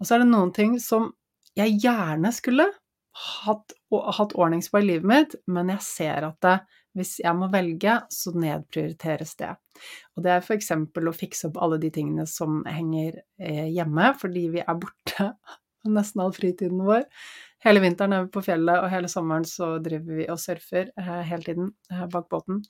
Og 0.00 0.08
så 0.08 0.16
er 0.16 0.24
det 0.24 0.30
noen 0.32 0.54
ting 0.56 0.78
som 0.82 1.10
jeg 1.58 1.76
gjerne 1.82 2.32
skulle 2.34 2.70
hatt, 3.12 3.74
hatt 4.18 4.36
ordnings 4.38 4.70
på 4.72 4.80
i 4.80 4.86
livet 4.86 5.08
mitt, 5.08 5.34
men 5.52 5.72
jeg 5.74 5.84
ser 5.84 6.28
at 6.28 6.38
det, 6.44 6.56
hvis 6.96 7.16
jeg 7.22 7.36
må 7.36 7.48
velge, 7.52 7.98
så 8.12 8.34
nedprioriteres 8.36 9.34
det. 9.40 9.52
Og 10.16 10.24
det 10.24 10.34
er 10.34 10.42
f.eks. 10.44 10.72
å 10.76 11.14
fikse 11.16 11.48
opp 11.48 11.60
alle 11.64 11.78
de 11.80 11.92
tingene 11.92 12.26
som 12.28 12.60
henger 12.68 13.22
eh, 13.40 13.68
hjemme, 13.72 14.12
fordi 14.20 14.48
vi 14.56 14.64
er 14.64 14.80
borte 14.80 15.30
nesten 15.96 16.24
all 16.24 16.34
fritiden 16.36 16.82
vår. 16.84 17.06
Hele 17.64 17.82
vinteren 17.84 18.16
er 18.16 18.26
vi 18.26 18.34
på 18.34 18.42
fjellet, 18.44 18.82
og 18.82 18.92
hele 18.92 19.08
sommeren 19.10 19.46
så 19.48 19.76
driver 19.82 20.20
vi 20.20 20.28
og 20.32 20.40
surfer 20.42 20.92
eh, 20.98 21.22
hele 21.30 21.46
tiden 21.46 21.72
eh, 21.92 22.04
bak 22.12 22.28
båten. 22.32 22.60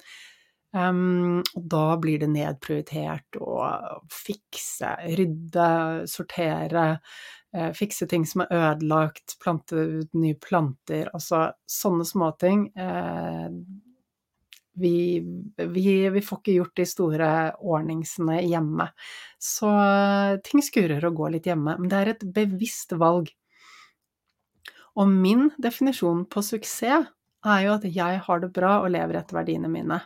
Um, 0.72 1.42
og 1.52 1.64
da 1.68 1.98
blir 2.00 2.22
det 2.22 2.30
nedprioritert 2.32 3.36
å 3.44 3.58
fikse, 4.08 4.94
rydde, 5.18 5.68
sortere, 6.08 6.86
fikse 7.76 8.08
ting 8.08 8.24
som 8.28 8.44
er 8.44 8.52
ødelagt, 8.56 9.36
plante 9.42 9.76
ut 9.76 10.12
nye 10.16 10.36
planter, 10.40 11.10
altså 11.12 11.50
sånne 11.68 12.06
småting. 12.08 12.68
Eh, 12.72 13.48
vi, 14.72 15.20
vi, 15.56 15.84
vi, 16.08 16.22
får 16.24 16.40
ikke 16.40 16.56
gjort 16.56 16.76
de 16.80 16.86
store 16.88 17.30
ordningsene 17.60 18.38
hjemme. 18.46 18.88
Så 19.36 19.68
ting 20.46 20.64
skurer 20.64 21.04
og 21.08 21.18
går 21.18 21.34
litt 21.34 21.48
hjemme. 21.50 21.76
Men 21.76 21.92
det 21.92 21.98
er 21.98 22.12
et 22.14 22.24
bevisst 22.40 22.94
valg. 22.96 23.28
Og 24.96 25.08
min 25.08 25.50
definisjon 25.60 26.24
på 26.28 26.44
suksess 26.44 27.04
er 27.42 27.64
jo 27.66 27.74
at 27.74 27.84
jeg 27.88 28.22
har 28.24 28.42
det 28.42 28.52
bra 28.54 28.78
og 28.82 28.92
lever 28.94 29.20
etter 29.20 29.40
verdiene 29.40 29.68
mine. 29.72 30.00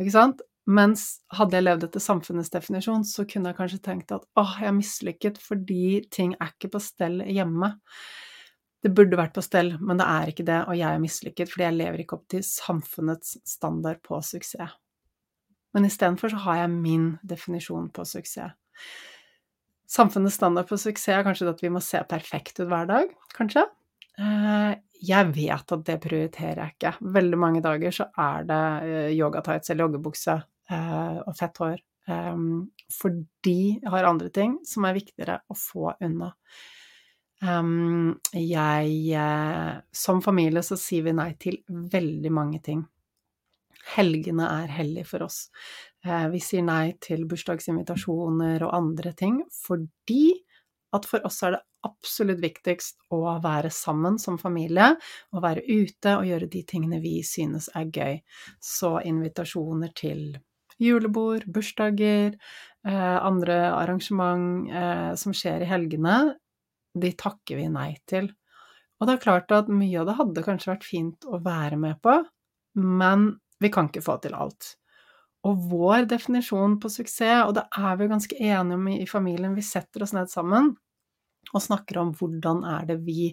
Ikke 0.00 0.12
sant? 0.12 0.44
Mens 0.64 1.18
hadde 1.36 1.58
jeg 1.58 1.66
levd 1.66 1.84
etter 1.88 2.00
samfunnets 2.00 2.52
definisjon, 2.52 3.02
så 3.04 3.26
kunne 3.28 3.50
jeg 3.50 3.58
kanskje 3.58 3.80
tenkt 3.84 4.14
at 4.16 4.24
åh, 4.40 4.54
jeg 4.62 4.70
er 4.70 4.76
mislykket 4.76 5.40
fordi 5.42 5.88
ting 6.14 6.32
er 6.38 6.54
ikke 6.54 6.72
på 6.72 6.80
stell 6.80 7.20
hjemme. 7.28 7.74
Det 8.84 8.92
burde 8.96 9.18
vært 9.20 9.34
på 9.36 9.44
stell, 9.44 9.74
men 9.80 10.00
det 10.00 10.06
er 10.08 10.32
ikke 10.32 10.46
det, 10.48 10.62
og 10.68 10.76
jeg 10.76 10.88
er 10.88 11.02
mislykket 11.02 11.52
fordi 11.52 11.66
jeg 11.66 11.76
lever 11.76 12.04
ikke 12.04 12.16
opp 12.16 12.24
til 12.32 12.44
samfunnets 12.44 13.36
standard 13.48 14.00
på 14.04 14.20
suksess. 14.24 14.72
Men 15.74 15.88
istedenfor 15.88 16.32
så 16.32 16.40
har 16.46 16.62
jeg 16.62 16.72
min 16.72 17.06
definisjon 17.26 17.90
på 17.92 18.04
suksess. 18.08 18.56
Samfunnets 19.90 20.38
standard 20.38 20.68
på 20.70 20.78
suksess 20.80 21.12
er 21.12 21.26
kanskje 21.26 21.50
at 21.50 21.60
vi 21.64 21.72
må 21.72 21.82
se 21.84 22.00
perfekt 22.08 22.62
ut 22.62 22.70
hver 22.70 22.88
dag, 22.88 23.12
kanskje. 23.36 23.66
Eh, 24.16 24.72
jeg 25.04 25.30
vet 25.34 25.76
at 25.76 25.84
det 25.84 26.00
prioriterer 26.00 26.62
jeg 26.62 26.76
ikke. 26.76 26.94
Veldig 27.18 27.40
mange 27.40 27.62
dager 27.64 27.92
så 27.92 28.08
er 28.16 28.48
det 28.48 28.64
eh, 28.88 29.12
yogatights 29.18 29.72
eller 29.72 29.88
joggebukse 29.88 30.38
og 30.72 31.34
fett 31.38 31.60
hår. 31.60 31.82
Um, 32.04 32.70
fordi 32.92 33.80
jeg 33.80 33.90
har 33.92 34.04
andre 34.04 34.28
ting 34.32 34.58
som 34.68 34.84
er 34.84 34.96
viktigere 34.96 35.38
å 35.48 35.56
få 35.56 35.94
unna. 36.04 36.34
Um, 37.44 38.14
jeg 38.32 39.22
Som 39.92 40.20
familie 40.24 40.62
så 40.64 40.76
sier 40.80 41.04
vi 41.04 41.14
nei 41.16 41.32
til 41.40 41.58
veldig 41.68 42.32
mange 42.32 42.60
ting. 42.64 42.84
Helgene 43.96 44.48
er 44.62 44.72
hellige 44.72 45.08
for 45.10 45.26
oss. 45.26 45.50
vi 46.04 46.40
sier 46.40 46.64
nei 46.64 46.94
til 47.00 47.26
bursdagsinvitasjoner 47.28 48.64
og 48.64 48.72
andre 48.72 49.12
ting 49.12 49.42
fordi 49.52 50.32
at 50.94 51.06
for 51.08 51.24
oss 51.26 51.42
er 51.44 51.56
det 51.56 51.62
absolutt 51.84 52.40
viktigst 52.40 52.96
å 53.12 53.20
være 53.44 53.70
sammen 53.74 54.16
som 54.20 54.38
familie, 54.40 54.94
å 55.34 55.42
være 55.44 55.64
ute 55.66 56.16
og 56.16 56.26
gjøre 56.28 56.48
de 56.50 56.62
tingene 56.68 57.00
vi 57.02 57.18
synes 57.26 57.68
er 57.76 57.90
gøy. 57.92 58.18
Så 58.62 58.96
invitasjoner 59.04 59.92
til 59.96 60.38
julebord, 60.82 61.46
bursdager, 61.50 62.36
eh, 62.86 63.16
andre 63.18 63.58
arrangement 63.72 64.70
eh, 64.70 65.12
som 65.20 65.34
skjer 65.36 65.64
i 65.64 65.70
helgene, 65.70 66.34
de 66.94 67.10
takker 67.18 67.58
vi 67.58 67.68
nei 67.72 67.92
til. 68.10 68.30
Og 69.00 69.08
det 69.08 69.16
er 69.16 69.24
klart 69.24 69.52
at 69.54 69.70
mye 69.72 70.00
av 70.00 70.08
det 70.08 70.18
hadde 70.20 70.46
kanskje 70.46 70.72
vært 70.72 70.86
fint 70.86 71.26
å 71.26 71.40
være 71.42 71.78
med 71.80 71.98
på, 72.04 72.20
men 72.80 73.32
vi 73.62 73.70
kan 73.74 73.90
ikke 73.90 74.04
få 74.04 74.18
til 74.22 74.36
alt. 74.38 74.74
Og 75.44 75.66
vår 75.70 76.06
definisjon 76.08 76.78
på 76.80 76.90
suksess, 76.92 77.44
og 77.44 77.56
det 77.58 77.66
er 77.76 77.98
vi 77.98 78.06
jo 78.06 78.14
ganske 78.14 78.38
enige 78.38 78.78
om 78.78 78.88
i 78.94 79.06
familien, 79.08 79.56
vi 79.56 79.66
setter 79.66 80.06
oss 80.06 80.14
ned 80.16 80.30
sammen, 80.32 80.72
og 81.54 81.62
snakker 81.64 82.00
om 82.02 82.12
hvordan 82.18 82.64
er 82.68 82.88
det 82.88 82.98
vi 83.06 83.32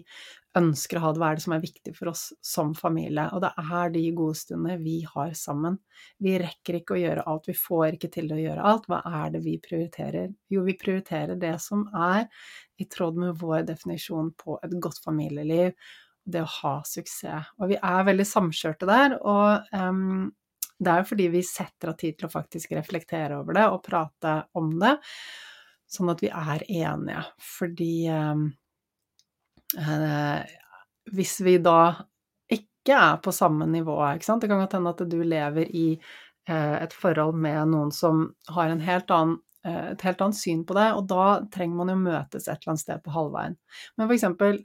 ønsker 0.58 0.98
å 0.98 1.02
ha 1.06 1.12
det, 1.12 1.20
hva 1.20 1.30
er 1.32 1.38
det 1.38 1.44
som 1.46 1.54
er 1.56 1.62
viktig 1.62 1.94
for 1.96 2.10
oss 2.12 2.24
som 2.44 2.74
familie. 2.76 3.24
Og 3.32 3.40
det 3.44 3.52
er 3.62 3.92
de 3.94 4.02
gode 4.16 4.36
stundene 4.36 4.76
vi 4.82 4.98
har 5.08 5.32
sammen. 5.38 5.78
Vi 6.22 6.34
rekker 6.42 6.78
ikke 6.78 6.96
å 6.96 7.00
gjøre 7.00 7.24
alt, 7.30 7.48
vi 7.48 7.56
får 7.56 7.96
ikke 7.96 8.12
til 8.12 8.28
å 8.34 8.40
gjøre 8.40 8.66
alt. 8.72 8.88
Hva 8.90 9.00
er 9.22 9.32
det 9.34 9.42
vi 9.46 9.56
prioriterer? 9.64 10.32
Jo, 10.52 10.64
vi 10.66 10.76
prioriterer 10.78 11.40
det 11.40 11.54
som 11.64 11.86
er 11.96 12.28
i 12.80 12.88
tråd 12.90 13.20
med 13.22 13.40
vår 13.40 13.64
definisjon 13.70 14.32
på 14.38 14.58
et 14.62 14.76
godt 14.82 15.00
familieliv, 15.04 15.72
det 16.24 16.44
å 16.44 16.52
ha 16.60 16.76
suksess. 16.86 17.54
Og 17.58 17.72
vi 17.72 17.80
er 17.80 18.06
veldig 18.06 18.28
samkjørte 18.28 18.88
der, 18.88 19.16
og 19.18 19.72
um, 19.74 20.28
det 20.82 20.90
er 20.90 21.02
jo 21.02 21.08
fordi 21.12 21.30
vi 21.32 21.42
setter 21.46 21.92
av 21.92 21.98
tid 21.98 22.18
til 22.18 22.28
å 22.28 22.32
faktisk 22.32 22.74
reflektere 22.76 23.38
over 23.38 23.56
det 23.56 23.66
og 23.70 23.82
prate 23.86 24.36
om 24.58 24.72
det 24.82 24.96
sånn 25.92 26.12
at 26.12 26.22
vi 26.24 26.30
er 26.32 26.64
enige. 26.68 27.22
Fordi 27.58 27.92
eh, 28.10 28.42
eh, 29.78 30.56
hvis 31.12 31.38
vi 31.44 31.58
da 31.62 31.78
ikke 32.52 32.98
er 32.98 33.22
på 33.22 33.34
samme 33.34 33.68
nivå, 33.70 33.96
ikke 34.10 34.26
sant 34.26 34.42
Det 34.42 34.50
kan 34.50 34.62
godt 34.62 34.76
hende 34.78 34.92
at 34.92 35.04
du 35.10 35.18
lever 35.22 35.70
i 35.70 35.86
eh, 36.48 36.76
et 36.82 36.92
forhold 36.96 37.38
med 37.38 37.72
noen 37.74 37.92
som 37.94 38.28
har 38.50 38.72
helt 38.72 39.14
annen, 39.14 39.38
eh, 39.66 39.92
et 39.92 40.04
helt 40.06 40.20
annet 40.24 40.38
syn 40.38 40.64
på 40.66 40.76
det, 40.78 40.88
og 40.98 41.06
da 41.10 41.40
trenger 41.54 41.78
man 41.78 41.94
jo 41.94 42.00
møtes 42.02 42.48
et 42.48 42.58
eller 42.58 42.74
annet 42.74 42.84
sted 42.84 43.04
på 43.04 43.14
halvveien. 43.14 43.56
Men 43.96 44.08
for 44.08 44.16
eksempel, 44.16 44.60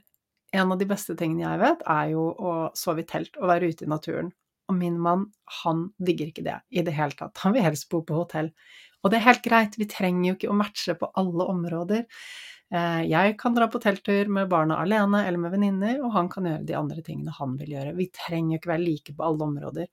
en 0.56 0.72
av 0.72 0.80
de 0.80 0.88
beste 0.88 1.14
tingene 1.18 1.44
jeg 1.44 1.60
vet, 1.60 1.82
er 1.86 2.12
jo 2.14 2.28
å 2.32 2.52
sove 2.78 3.04
i 3.04 3.08
telt 3.08 3.36
og 3.36 3.50
være 3.50 3.68
ute 3.68 3.84
i 3.84 3.90
naturen. 3.90 4.32
Og 4.68 4.76
min 4.76 4.98
mann, 5.00 5.26
han 5.62 5.88
digger 6.04 6.28
ikke 6.28 6.44
det 6.44 6.58
i 6.68 6.84
det 6.84 6.92
hele 6.96 7.16
tatt. 7.16 7.38
Han 7.44 7.54
vil 7.56 7.64
helst 7.64 7.88
bo 7.92 8.02
på 8.04 8.16
hotell. 8.16 8.50
Og 9.02 9.12
det 9.12 9.20
er 9.20 9.28
helt 9.28 9.44
greit, 9.44 9.78
vi 9.78 9.86
trenger 9.90 10.30
jo 10.30 10.36
ikke 10.36 10.52
å 10.52 10.58
matche 10.58 10.96
på 10.98 11.10
alle 11.20 11.46
områder. 11.52 12.06
Eh, 12.68 13.02
jeg 13.08 13.36
kan 13.40 13.54
dra 13.56 13.64
på 13.72 13.80
telttur 13.80 14.28
med 14.28 14.50
barna 14.50 14.76
alene 14.82 15.22
eller 15.24 15.40
med 15.40 15.54
venninner, 15.54 16.02
og 16.04 16.12
han 16.12 16.26
kan 16.28 16.44
gjøre 16.44 16.66
de 16.68 16.74
andre 16.76 17.00
tingene 17.04 17.32
han 17.32 17.54
vil 17.56 17.70
gjøre. 17.72 17.94
Vi 17.96 18.08
trenger 18.12 18.54
jo 18.54 18.58
ikke 18.60 18.72
være 18.74 18.84
like 18.84 19.14
på 19.16 19.24
alle 19.24 19.46
områder. 19.46 19.86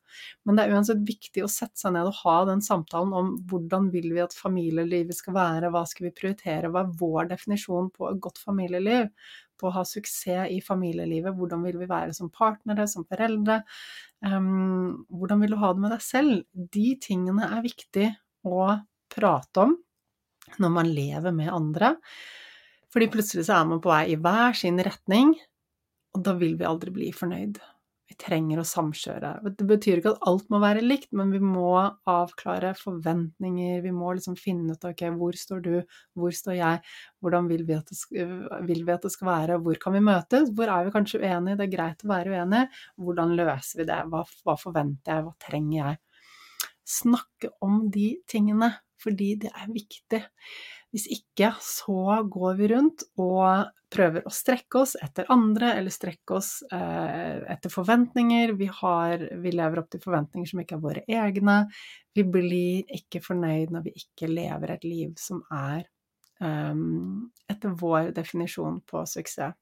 Men 0.43 0.57
det 0.57 0.65
er 0.65 0.75
uansett 0.75 1.05
viktig 1.07 1.45
å 1.45 1.51
sette 1.51 1.79
seg 1.79 1.93
ned 1.95 2.09
og 2.09 2.19
ha 2.25 2.35
den 2.49 2.63
samtalen 2.65 3.13
om 3.15 3.29
hvordan 3.47 3.87
vil 3.93 4.09
vi 4.17 4.23
at 4.25 4.35
familielivet 4.35 5.15
skal 5.15 5.37
være, 5.37 5.71
hva 5.71 5.85
skal 5.87 6.09
vi 6.09 6.15
prioritere, 6.17 6.71
hva 6.73 6.83
er 6.83 6.97
vår 6.99 7.31
definisjon 7.31 7.87
på 7.95 8.09
et 8.11 8.19
godt 8.25 8.41
familieliv? 8.43 9.07
På 9.55 9.69
å 9.69 9.77
ha 9.77 9.85
suksess 9.87 10.51
i 10.51 10.57
familielivet, 10.59 11.31
hvordan 11.37 11.61
vil 11.63 11.77
vi 11.79 11.87
være 11.87 12.11
som 12.17 12.27
partnere, 12.27 12.89
som 12.91 13.05
foreldre? 13.07 13.61
Um, 14.19 15.05
hvordan 15.07 15.45
vil 15.45 15.55
du 15.55 15.61
ha 15.61 15.69
det 15.71 15.85
med 15.85 15.95
deg 15.95 16.03
selv? 16.03 16.43
De 16.75 16.89
tingene 16.99 17.47
er 17.55 17.63
viktig 17.63 18.09
å 18.43 18.65
prate 19.11 19.65
om 19.65 19.75
når 20.61 20.71
man 20.71 20.89
lever 20.93 21.33
med 21.35 21.53
andre. 21.53 21.95
Fordi 22.93 23.11
plutselig 23.11 23.47
så 23.47 23.59
er 23.59 23.69
man 23.69 23.81
på 23.83 23.91
vei 23.91 24.03
i 24.13 24.19
hver 24.19 24.55
sin 24.55 24.79
retning, 24.79 25.33
og 26.15 26.21
da 26.23 26.35
vil 26.39 26.53
vi 26.59 26.67
aldri 26.67 26.93
bli 26.95 27.09
fornøyd. 27.15 27.57
Vi 28.05 28.15
trenger 28.21 28.59
å 28.61 28.67
samkjøre. 28.69 29.31
Det 29.57 29.65
betyr 29.65 29.99
ikke 29.99 30.11
at 30.13 30.27
alt 30.29 30.45
må 30.53 30.59
være 30.61 30.83
likt, 30.85 31.09
men 31.17 31.31
vi 31.33 31.41
må 31.41 31.73
avklare 32.07 32.75
forventninger. 32.77 33.81
Vi 33.81 33.91
må 33.91 34.13
liksom 34.13 34.37
finne 34.37 34.77
ut 34.77 34.85
ok, 34.85 35.01
hvor 35.17 35.35
står 35.35 35.63
du, 35.65 35.73
hvor 36.13 36.35
står 36.37 36.55
jeg, 36.59 36.83
hvordan 37.19 37.49
vil 37.49 37.65
vi, 37.67 37.79
vil 38.69 38.85
vi 38.85 38.93
at 38.93 39.09
det 39.09 39.11
skal 39.11 39.31
være, 39.31 39.59
hvor 39.65 39.81
kan 39.81 39.97
vi 39.97 40.03
møtes, 40.05 40.53
hvor 40.55 40.69
er 40.69 40.85
vi 40.85 40.93
kanskje 40.93 41.23
uenige, 41.25 41.57
det 41.57 41.65
er 41.65 41.73
greit 41.73 42.05
å 42.05 42.13
være 42.13 42.37
uenige, 42.37 42.69
hvordan 43.01 43.35
løser 43.41 43.81
vi 43.81 43.89
det, 43.89 43.99
hva, 44.13 44.23
hva 44.45 44.57
forventer 44.61 45.17
jeg, 45.17 45.25
hva 45.25 45.35
trenger 45.49 45.77
jeg? 45.81 46.01
Snakke 46.85 47.55
om 47.65 47.87
de 47.89 48.11
tingene 48.29 48.69
fordi 49.01 49.33
det 49.45 49.51
er 49.53 49.71
viktig. 49.71 50.21
Hvis 50.95 51.07
ikke 51.11 51.51
så 51.63 52.21
går 52.31 52.59
vi 52.59 52.69
rundt 52.71 53.03
og 53.19 53.71
prøver 53.95 54.25
å 54.25 54.33
strekke 54.33 54.81
oss 54.81 54.95
etter 55.01 55.27
andre, 55.33 55.73
eller 55.79 55.93
strekke 55.93 56.37
oss 56.37 56.51
eh, 56.73 57.41
etter 57.51 57.71
forventninger. 57.71 58.55
Vi, 58.59 58.69
har, 58.81 59.25
vi, 59.43 59.53
lever 59.55 59.81
opp 59.81 59.91
til 59.93 60.03
forventninger 60.03 60.51
som 60.51 60.61
ikke 60.63 60.77
er 60.77 60.85
våre 60.85 61.03
egne. 61.07 61.57
Vi 62.15 62.25
blir 62.27 62.95
ikke 62.99 63.21
fornøyd 63.23 63.75
når 63.75 63.85
vi 63.87 63.95
ikke 64.03 64.31
lever 64.31 64.75
et 64.75 64.87
liv 64.87 65.13
som 65.21 65.43
er 65.53 65.85
um, 66.39 67.27
etter 67.51 67.75
vår 67.79 68.11
definisjon 68.15 68.81
på 68.87 69.05
suksess. 69.09 69.55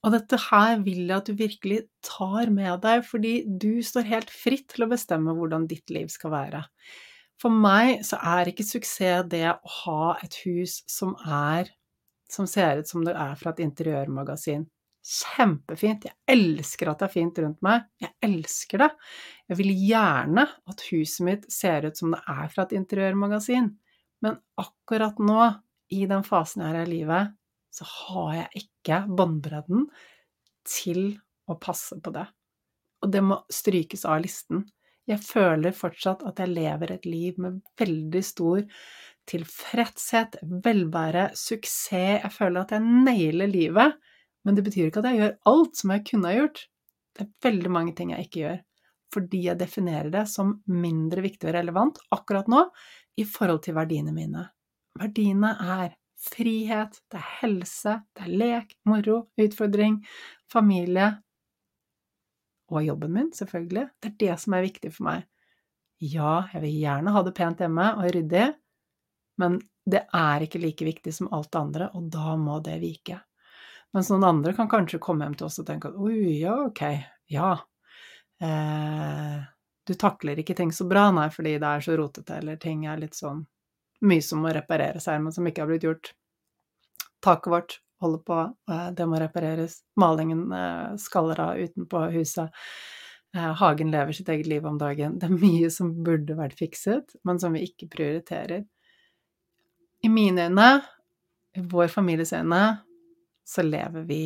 Og 0.00 0.14
dette 0.14 0.38
her 0.48 0.78
vil 0.80 1.02
jeg 1.04 1.16
at 1.18 1.28
du 1.28 1.36
virkelig 1.36 1.82
tar 2.06 2.48
med 2.52 2.80
deg, 2.84 3.02
fordi 3.04 3.34
du 3.44 3.82
står 3.84 4.08
helt 4.08 4.30
fritt 4.32 4.70
til 4.72 4.86
å 4.86 4.92
bestemme 4.94 5.34
hvordan 5.36 5.66
ditt 5.68 5.92
liv 5.92 6.08
skal 6.12 6.32
være. 6.32 6.62
For 7.40 7.52
meg 7.52 8.02
så 8.04 8.18
er 8.36 8.50
ikke 8.50 8.66
suksess 8.68 9.28
det 9.32 9.46
å 9.48 9.74
ha 9.84 10.16
et 10.24 10.36
hus 10.44 10.80
som 10.90 11.14
er 11.24 11.70
som 12.30 12.46
ser 12.46 12.76
ut 12.78 12.88
som 12.88 13.04
det 13.04 13.14
er 13.16 13.34
fra 13.38 13.50
et 13.50 13.62
interiørmagasin. 13.64 14.66
Kjempefint. 15.00 16.04
Jeg 16.06 16.14
elsker 16.28 16.90
at 16.92 17.00
det 17.00 17.08
er 17.08 17.14
fint 17.14 17.38
rundt 17.42 17.62
meg. 17.64 17.86
Jeg 18.02 18.12
elsker 18.26 18.84
det. 18.84 18.90
Jeg 19.50 19.58
vil 19.58 19.72
gjerne 19.88 20.44
at 20.70 20.84
huset 20.90 21.24
mitt 21.26 21.48
ser 21.52 21.88
ut 21.88 21.98
som 21.98 22.14
det 22.14 22.20
er 22.30 22.50
fra 22.52 22.66
et 22.66 22.76
interiørmagasin. 22.78 23.70
Men 24.22 24.38
akkurat 24.60 25.18
nå, 25.18 25.48
i 25.90 26.04
den 26.06 26.22
fasen 26.26 26.62
jeg 26.62 26.76
er 26.76 26.84
i 26.84 26.90
livet, 26.90 27.32
så 27.74 27.86
har 27.88 28.34
jeg 28.36 28.64
ikke 28.64 29.00
båndbredden 29.08 29.88
til 30.68 31.16
å 31.50 31.56
passe 31.58 31.98
på 32.02 32.12
det. 32.14 32.28
Og 33.00 33.10
det 33.10 33.22
må 33.24 33.40
strykes 33.50 34.04
av 34.06 34.20
listen. 34.22 34.66
Jeg 35.10 35.22
føler 35.26 35.74
fortsatt 35.74 36.22
at 36.28 36.38
jeg 36.38 36.52
lever 36.54 36.94
et 36.94 37.06
liv 37.08 37.38
med 37.42 37.58
veldig 37.80 38.22
stor 38.24 38.62
tilfredshet, 39.30 40.38
velvære, 40.64 41.30
suksess. 41.38 41.92
Jeg 42.22 42.32
føler 42.34 42.62
at 42.62 42.74
jeg 42.76 43.04
nailer 43.06 43.50
livet. 43.50 43.98
Men 44.46 44.56
det 44.56 44.64
betyr 44.64 44.88
ikke 44.88 45.02
at 45.02 45.10
jeg 45.10 45.20
gjør 45.20 45.38
alt 45.50 45.80
som 45.80 45.92
jeg 45.94 46.04
kunne 46.08 46.30
ha 46.30 46.38
gjort. 46.38 46.62
Det 47.16 47.26
er 47.26 47.48
veldig 47.48 47.72
mange 47.74 47.94
ting 47.96 48.12
jeg 48.14 48.28
ikke 48.28 48.42
gjør. 48.44 48.60
Fordi 49.10 49.40
jeg 49.48 49.58
definerer 49.58 50.10
det 50.14 50.26
som 50.30 50.54
mindre 50.70 51.24
viktig 51.24 51.50
og 51.50 51.56
relevant 51.58 51.98
akkurat 52.14 52.48
nå 52.50 52.62
i 53.18 53.26
forhold 53.26 53.64
til 53.66 53.76
verdiene 53.76 54.14
mine. 54.14 54.46
Verdiene 54.98 55.50
er 55.78 55.96
frihet, 56.20 57.00
det 57.10 57.18
er 57.18 57.28
helse, 57.40 57.96
det 58.14 58.26
er 58.26 58.38
lek, 58.42 58.76
moro, 58.86 59.24
utfordring, 59.40 59.98
familie 60.52 61.10
og 62.70 62.86
jobben 62.86 63.12
min, 63.14 63.30
selvfølgelig. 63.34 63.86
Det 64.00 64.12
er 64.12 64.18
det 64.22 64.38
som 64.42 64.56
er 64.56 64.66
viktig 64.66 64.92
for 64.94 65.08
meg. 65.10 65.26
Ja, 66.00 66.46
jeg 66.54 66.62
vil 66.64 66.78
gjerne 66.80 67.12
ha 67.12 67.22
det 67.26 67.34
pent 67.36 67.60
hjemme 67.60 67.90
og 67.98 68.08
ryddig, 68.14 68.46
men 69.40 69.58
det 69.90 70.04
er 70.16 70.44
ikke 70.44 70.60
like 70.62 70.86
viktig 70.86 71.12
som 71.12 71.28
alt 71.34 71.50
det 71.52 71.60
andre, 71.60 71.90
og 71.96 72.08
da 72.12 72.36
må 72.40 72.58
det 72.64 72.78
vike. 72.80 73.18
Mens 73.92 74.10
noen 74.12 74.24
andre 74.28 74.54
kan 74.56 74.70
kanskje 74.70 75.00
komme 75.02 75.26
hjem 75.26 75.36
til 75.40 75.48
oss 75.48 75.58
og 75.60 75.66
tenke 75.68 75.90
at 75.90 75.98
oi, 75.98 76.38
ja, 76.38 76.54
ok, 76.68 76.82
ja. 77.34 77.52
Eh, 78.40 79.40
du 79.86 79.94
takler 79.98 80.40
ikke 80.40 80.54
ting 80.56 80.72
så 80.72 80.86
bra, 80.88 81.08
nei, 81.14 81.26
fordi 81.34 81.56
det 81.58 81.68
er 81.68 81.84
så 81.84 81.96
rotete, 81.98 82.38
eller 82.38 82.60
ting 82.62 82.86
er 82.86 83.00
litt 83.00 83.18
sånn 83.18 83.42
mye 84.06 84.24
som 84.24 84.44
må 84.44 84.52
repareres 84.54 85.08
her, 85.10 85.18
men 85.20 85.34
som 85.34 85.46
ikke 85.48 85.64
har 85.64 85.70
blitt 85.72 85.84
gjort. 85.84 86.12
Taket 87.20 87.52
vårt 87.52 87.80
holder 88.00 88.22
på, 88.26 88.38
eh, 88.72 88.88
det 88.96 89.06
må 89.06 89.20
repareres. 89.20 89.80
Malingen 90.00 90.52
eh, 90.52 90.96
skaller 91.00 91.40
av 91.40 91.60
utenpå 91.60 92.04
huset. 92.14 92.50
Eh, 93.36 93.52
hagen 93.60 93.90
lever 93.90 94.16
sitt 94.16 94.28
eget 94.28 94.46
liv 94.46 94.66
om 94.66 94.78
dagen. 94.78 95.18
Det 95.18 95.28
er 95.28 95.36
mye 95.36 95.70
som 95.70 95.92
burde 96.04 96.36
vært 96.38 96.58
fikset, 96.58 97.16
men 97.24 97.40
som 97.42 97.54
vi 97.54 97.66
ikke 97.68 97.90
prioriterer. 97.92 98.64
I 100.02 100.08
mine 100.08 100.48
øyne, 100.48 100.70
i 101.56 101.62
vår 101.70 101.90
families 101.92 102.32
øyne, 102.32 102.80
så 103.44 103.62
lever 103.66 104.06
vi 104.08 104.22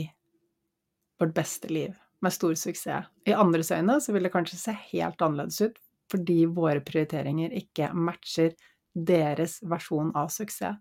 vårt 1.20 1.34
beste 1.34 1.68
liv 1.72 1.94
med 2.22 2.32
stor 2.32 2.54
suksess. 2.54 3.10
I 3.26 3.34
andres 3.37 3.72
øyne 3.72 3.98
så 4.00 4.12
vil 4.14 4.24
det 4.26 4.32
kanskje 4.32 4.60
se 4.60 4.76
helt 4.92 5.22
annerledes 5.22 5.60
ut, 5.60 5.78
fordi 6.12 6.44
våre 6.46 6.80
prioriteringer 6.84 7.52
ikke 7.58 7.90
matcher 7.96 8.54
deres 8.94 9.58
versjon 9.66 10.12
av 10.16 10.30
suksess. 10.32 10.78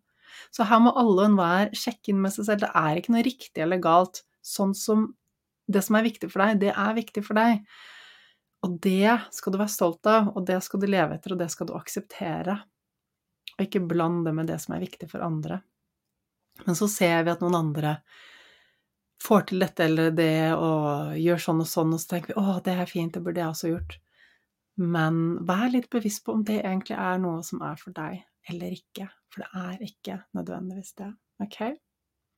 Så 0.54 0.68
her 0.70 0.82
må 0.84 0.94
alle 0.98 1.18
og 1.22 1.26
enhver 1.32 1.74
sjekke 1.78 2.14
inn 2.14 2.22
med 2.24 2.34
seg 2.36 2.48
selv. 2.48 2.66
Det 2.66 2.72
er 2.76 3.00
ikke 3.00 3.16
noe 3.16 3.26
riktig 3.26 3.66
eller 3.66 3.82
galt. 3.84 4.24
Sånn 4.44 4.74
som 4.78 5.12
det 5.72 5.84
som 5.86 5.96
er 5.96 6.06
viktig 6.08 6.30
for 6.32 6.44
deg, 6.44 6.60
det 6.64 6.74
er 6.76 6.98
viktig 6.98 7.24
for 7.26 7.40
deg. 7.40 7.64
Og 8.64 8.78
det 8.84 9.18
skal 9.36 9.54
du 9.54 9.60
være 9.60 9.72
stolt 9.72 10.08
av, 10.08 10.32
og 10.36 10.46
det 10.48 10.60
skal 10.64 10.80
du 10.80 10.88
leve 10.88 11.18
etter, 11.18 11.36
og 11.36 11.40
det 11.42 11.50
skal 11.52 11.68
du 11.70 11.76
akseptere. 11.78 12.58
Og 13.58 13.66
ikke 13.66 13.84
blande 13.88 14.30
det 14.30 14.36
med 14.36 14.50
det 14.52 14.60
som 14.64 14.76
er 14.76 14.84
viktig 14.84 15.10
for 15.12 15.24
andre. 15.26 15.62
Men 16.64 16.78
så 16.78 16.88
ser 16.92 17.26
vi 17.26 17.34
at 17.34 17.42
noen 17.44 17.58
andre 17.60 17.98
får 19.24 19.48
til 19.50 19.64
dette 19.64 19.86
eller 19.88 20.12
det 20.16 20.52
og 20.54 21.16
gjør 21.20 21.42
sånn 21.42 21.64
og 21.64 21.70
sånn, 21.70 21.94
og 21.96 22.02
så 22.02 22.14
tenker 22.14 22.34
vi 22.34 22.40
'Å, 22.40 22.64
det 22.64 22.74
er 22.76 22.90
fint, 22.90 23.14
det 23.14 23.24
burde 23.24 23.40
jeg 23.40 23.52
også 23.52 23.72
gjort'. 23.72 23.98
Men 24.76 25.46
vær 25.48 25.72
litt 25.72 25.90
bevisst 25.90 26.26
på 26.26 26.34
om 26.34 26.44
det 26.44 26.64
egentlig 26.64 26.98
er 26.98 27.18
noe 27.20 27.44
som 27.44 27.62
er 27.62 27.76
for 27.76 27.92
deg 27.92 28.24
eller 28.50 28.76
ikke, 28.76 29.08
for 29.32 29.44
det 29.44 29.50
er 29.64 29.86
ikke 29.88 30.18
nødvendigvis 30.34 30.94
det. 31.00 31.12
Ok? 31.44 31.60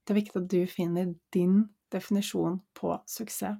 Det 0.05 0.13
er 0.13 0.19
viktig 0.19 0.41
at 0.41 0.51
du 0.51 0.59
finner 0.69 1.13
din 1.33 1.63
definisjon 1.91 2.59
på 2.77 2.93
suksess. 3.09 3.57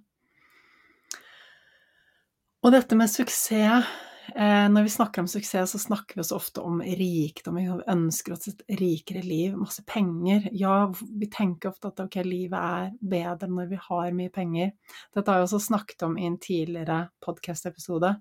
Og 2.66 2.74
dette 2.74 2.98
med 2.98 3.10
suksess 3.10 3.90
når 4.34 4.84
vi 4.84 4.90
snakker 4.90 5.22
om 5.22 5.28
suksess, 5.30 5.72
så 5.72 5.80
snakker 5.80 6.18
vi 6.18 6.24
også 6.24 6.38
ofte 6.40 6.62
om 6.66 6.80
rikdom. 6.82 7.60
Vi 7.60 7.92
ønsker 7.92 8.34
oss 8.34 8.48
et 8.50 8.64
rikere 8.80 9.22
liv, 9.22 9.54
masse 9.60 9.84
penger. 9.86 10.48
Ja, 10.58 10.88
vi 10.90 11.28
tenker 11.32 11.70
ofte 11.70 11.92
at 11.92 12.02
ok, 12.02 12.18
livet 12.26 12.58
er 12.58 12.90
bedre 13.00 13.50
når 13.52 13.70
vi 13.70 13.80
har 13.86 14.18
mye 14.18 14.34
penger. 14.34 14.74
Dette 15.14 15.30
har 15.30 15.42
jeg 15.42 15.50
også 15.50 15.62
snakket 15.68 16.08
om 16.08 16.18
i 16.18 16.26
en 16.26 16.40
tidligere 16.42 17.00
podkast-episode. 17.26 18.16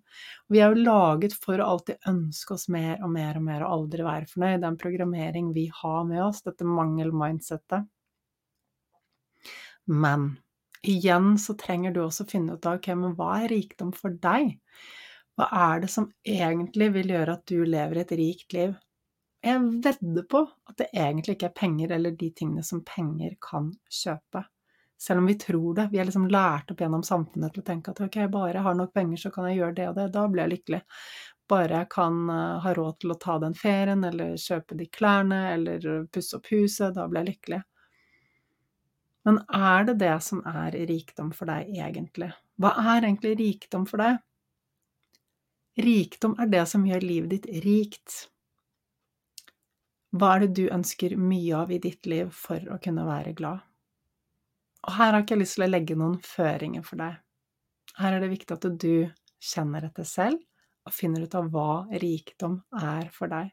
Vi 0.52 0.60
er 0.60 0.74
jo 0.74 0.84
laget 0.84 1.36
for 1.40 1.56
å 1.56 1.70
alltid 1.74 2.10
ønske 2.10 2.58
oss 2.58 2.68
mer 2.72 3.00
og 3.00 3.12
mer 3.14 3.40
og 3.40 3.46
mer 3.48 3.64
og 3.64 3.76
aldri 3.78 4.06
være 4.06 4.30
fornøyd. 4.34 4.58
Det 4.60 4.68
er 4.68 4.72
en 4.74 4.80
programmering 4.84 5.52
vi 5.56 5.68
har 5.82 6.04
med 6.08 6.24
oss, 6.26 6.44
dette 6.44 6.68
mangel-mindsettet. 6.68 7.88
Men 9.88 10.34
igjen 10.84 11.38
så 11.40 11.56
trenger 11.60 11.92
du 11.92 12.02
også 12.04 12.28
finne 12.28 12.56
ut 12.56 12.66
av 12.68 12.78
ok, 12.78 12.92
men 13.00 13.16
hva 13.16 13.38
er 13.42 13.52
rikdom 13.52 13.92
for 13.96 14.12
deg? 14.20 14.58
Hva 15.34 15.48
er 15.66 15.80
det 15.82 15.90
som 15.90 16.08
egentlig 16.22 16.90
vil 16.94 17.14
gjøre 17.16 17.38
at 17.38 17.46
du 17.50 17.64
lever 17.66 18.02
et 18.02 18.12
rikt 18.18 18.54
liv? 18.54 18.74
Jeg 19.44 19.60
vedder 19.84 20.24
på 20.30 20.40
at 20.70 20.76
det 20.80 20.86
egentlig 20.94 21.34
ikke 21.36 21.50
er 21.50 21.58
penger 21.58 21.94
eller 21.96 22.14
de 22.16 22.30
tingene 22.32 22.62
som 22.64 22.84
penger 22.86 23.34
kan 23.42 23.72
kjøpe. 23.92 24.44
Selv 25.00 25.20
om 25.20 25.26
vi 25.28 25.34
tror 25.34 25.74
det. 25.76 25.88
Vi 25.92 25.98
er 25.98 26.08
liksom 26.08 26.30
lært 26.32 26.70
opp 26.72 26.80
gjennom 26.80 27.02
samfunnet 27.04 27.52
til 27.52 27.64
å 27.64 27.66
tenke 27.66 27.92
at 27.92 28.00
ok, 28.06 28.16
bare 28.32 28.54
jeg 28.54 28.64
har 28.64 28.78
nok 28.78 28.94
penger, 28.94 29.20
så 29.20 29.32
kan 29.34 29.48
jeg 29.50 29.58
gjøre 29.58 29.76
det 29.76 29.88
og 29.90 29.98
det. 29.98 30.08
Da 30.14 30.24
blir 30.30 30.44
jeg 30.44 30.52
lykkelig. 30.54 30.80
Bare 31.50 31.82
jeg 31.82 31.90
kan 31.92 32.22
eh, 32.32 32.56
ha 32.64 32.72
råd 32.78 33.00
til 33.02 33.12
å 33.12 33.18
ta 33.20 33.36
den 33.42 33.56
ferien, 33.58 34.04
eller 34.08 34.38
kjøpe 34.40 34.78
de 34.78 34.88
klærne, 34.88 35.40
eller 35.58 35.88
pusse 36.14 36.38
opp 36.38 36.48
huset, 36.54 36.94
da 36.96 37.04
blir 37.10 37.24
jeg 37.24 37.34
lykkelig. 37.34 37.60
Men 39.28 39.40
er 39.56 39.90
det 39.90 39.98
det 40.00 40.14
som 40.24 40.40
er 40.48 40.78
rikdom 40.88 41.32
for 41.36 41.52
deg, 41.52 41.68
egentlig? 41.74 42.30
Hva 42.60 42.72
er 42.80 43.02
egentlig 43.02 43.34
rikdom 43.40 43.84
for 43.88 44.00
deg? 44.00 44.22
Rikdom 45.74 46.36
er 46.38 46.50
det 46.52 46.62
som 46.70 46.84
gjør 46.86 47.02
livet 47.02 47.32
ditt 47.34 47.64
rikt. 47.64 48.16
Hva 50.14 50.36
er 50.36 50.44
det 50.44 50.54
du 50.60 50.64
ønsker 50.70 51.16
mye 51.18 51.56
av 51.58 51.72
i 51.74 51.80
ditt 51.82 52.06
liv 52.06 52.30
for 52.30 52.62
å 52.70 52.78
kunne 52.82 53.06
være 53.08 53.34
glad? 53.34 53.64
Og 54.84 54.94
her 54.94 55.10
har 55.10 55.18
jeg 55.18 55.26
ikke 55.26 55.40
lyst 55.40 55.58
til 55.58 55.66
å 55.66 55.70
legge 55.72 55.98
noen 55.98 56.18
føringer 56.22 56.84
for 56.86 57.00
deg. 57.00 57.16
Her 57.98 58.16
er 58.16 58.22
det 58.22 58.30
viktig 58.30 58.54
at 58.54 58.66
du 58.84 58.94
kjenner 59.44 59.88
etter 59.88 60.06
selv 60.06 60.40
og 60.84 60.94
finner 60.94 61.24
ut 61.24 61.34
av 61.38 61.48
hva 61.50 61.84
rikdom 62.02 62.58
er 62.78 63.08
for 63.14 63.32
deg. 63.32 63.50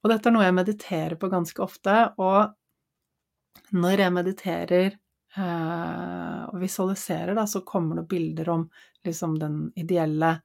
Og 0.00 0.10
dette 0.12 0.28
er 0.28 0.34
noe 0.34 0.46
jeg 0.46 0.56
mediterer 0.56 1.16
på 1.20 1.30
ganske 1.30 1.62
ofte, 1.62 1.96
og 2.18 3.76
når 3.76 4.02
jeg 4.04 4.14
mediterer 4.16 4.88
eh, 4.90 6.40
og 6.50 6.56
visualiserer, 6.62 7.36
da, 7.38 7.46
så 7.46 7.62
kommer 7.66 8.00
det 8.00 8.08
bilder 8.10 8.50
om 8.56 8.66
liksom 9.06 9.36
den 9.38 9.62
ideelle 9.78 10.38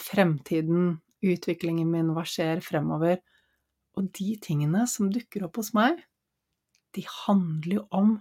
fremtiden, 0.00 0.96
utviklingen 1.26 1.90
min, 1.90 2.12
hva 2.16 2.24
skjer 2.28 2.62
fremover? 2.64 3.20
Og 3.96 4.10
de 4.16 4.34
tingene 4.42 4.84
som 4.90 5.10
dukker 5.12 5.46
opp 5.46 5.60
hos 5.60 5.72
meg, 5.76 6.00
de 6.96 7.04
handler 7.26 7.78
jo 7.78 7.86
om 7.94 8.12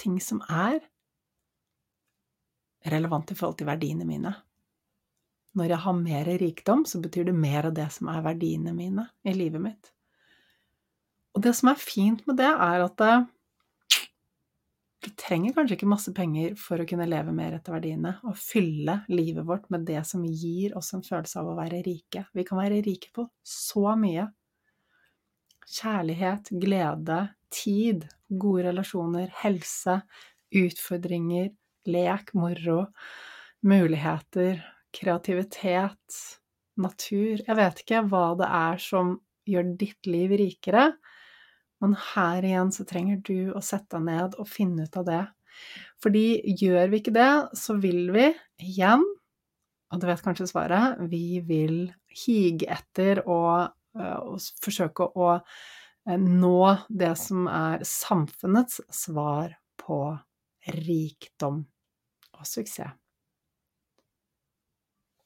ting 0.00 0.18
som 0.22 0.40
er 0.48 0.80
relevant 2.90 3.30
i 3.30 3.36
forhold 3.36 3.58
til 3.60 3.68
verdiene 3.68 4.06
mine. 4.08 4.32
Når 5.58 5.72
jeg 5.74 5.82
har 5.84 5.96
mer 5.98 6.30
rikdom, 6.40 6.84
så 6.86 7.00
betyr 7.02 7.26
det 7.28 7.34
mer 7.36 7.68
av 7.68 7.74
det 7.76 7.88
som 7.92 8.08
er 8.12 8.22
verdiene 8.24 8.72
mine 8.74 9.08
i 9.26 9.34
livet 9.34 9.62
mitt. 9.62 9.90
Og 11.34 11.42
det 11.44 11.52
som 11.58 11.70
er 11.72 11.82
fint 11.82 12.22
med 12.26 12.38
det, 12.40 12.50
er 12.50 12.84
at 12.86 12.96
det, 12.98 13.14
vi 15.00 15.10
trenger 15.16 15.54
kanskje 15.56 15.78
ikke 15.78 15.88
masse 15.88 16.12
penger 16.16 16.56
for 16.60 16.82
å 16.82 16.86
kunne 16.88 17.06
leve 17.08 17.32
mer 17.32 17.54
etter 17.56 17.72
verdiene 17.72 18.18
og 18.28 18.36
fylle 18.36 18.98
livet 19.08 19.46
vårt 19.48 19.70
med 19.72 19.86
det 19.88 20.02
som 20.08 20.26
gir 20.26 20.74
oss 20.76 20.92
en 20.96 21.04
følelse 21.04 21.40
av 21.40 21.48
å 21.48 21.56
være 21.56 21.80
rike. 21.86 22.26
Vi 22.36 22.44
kan 22.44 22.60
være 22.60 22.82
rike 22.84 23.08
på 23.16 23.24
så 23.40 23.94
mye. 23.96 24.26
Kjærlighet, 25.70 26.50
glede, 26.60 27.20
tid, 27.54 28.04
gode 28.28 28.66
relasjoner, 28.68 29.30
helse, 29.40 30.00
utfordringer, 30.60 31.48
lek, 31.88 32.34
moro, 32.36 32.82
muligheter, 33.64 34.60
kreativitet, 34.92 36.20
natur 36.80 37.40
Jeg 37.40 37.56
vet 37.56 37.82
ikke 37.82 38.04
hva 38.08 38.26
det 38.40 38.48
er 38.56 38.80
som 38.82 39.16
gjør 39.48 39.72
ditt 39.80 40.08
liv 40.08 40.32
rikere. 40.40 40.90
Men 41.80 41.96
her 42.12 42.44
igjen 42.44 42.72
så 42.74 42.84
trenger 42.88 43.20
du 43.24 43.52
å 43.56 43.62
sette 43.64 43.96
deg 43.96 44.06
ned 44.08 44.36
og 44.40 44.48
finne 44.48 44.86
ut 44.86 45.00
av 45.00 45.06
det. 45.08 45.22
Fordi 46.00 46.54
gjør 46.60 46.92
vi 46.92 47.00
ikke 47.00 47.14
det, 47.16 47.32
så 47.58 47.76
vil 47.80 48.10
vi 48.14 48.30
igjen, 48.62 49.04
og 49.90 50.00
du 50.00 50.06
vet 50.08 50.22
kanskje 50.24 50.48
svaret, 50.48 51.00
vi 51.10 51.40
vil 51.44 51.90
hige 52.22 52.68
etter 52.70 53.22
og, 53.26 53.72
og 53.96 54.40
forsøke 54.62 55.10
å 55.18 55.34
nå 56.20 56.60
det 56.88 57.12
som 57.20 57.48
er 57.50 57.84
samfunnets 57.86 58.80
svar 58.94 59.56
på 59.80 60.00
rikdom 60.86 61.62
og 62.38 62.48
suksess. 62.48 62.96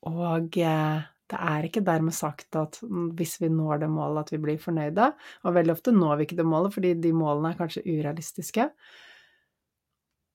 Og 0.04 0.58
eh, 0.60 1.04
det 1.32 1.40
er 1.40 1.64
ikke 1.64 1.84
dermed 1.84 2.12
sagt 2.12 2.56
at 2.60 2.78
hvis 3.16 3.38
vi 3.40 3.48
når 3.48 3.84
det 3.84 3.90
målet, 3.90 4.26
at 4.26 4.32
vi 4.34 4.40
blir 4.42 4.60
fornøyde. 4.60 5.08
Og 5.44 5.56
veldig 5.56 5.72
ofte 5.72 5.94
når 5.94 6.18
vi 6.18 6.26
ikke 6.28 6.38
det 6.40 6.48
målet, 6.48 6.74
fordi 6.74 6.92
de 7.00 7.12
målene 7.16 7.54
er 7.54 7.60
kanskje 7.60 7.84
urealistiske. 7.86 8.68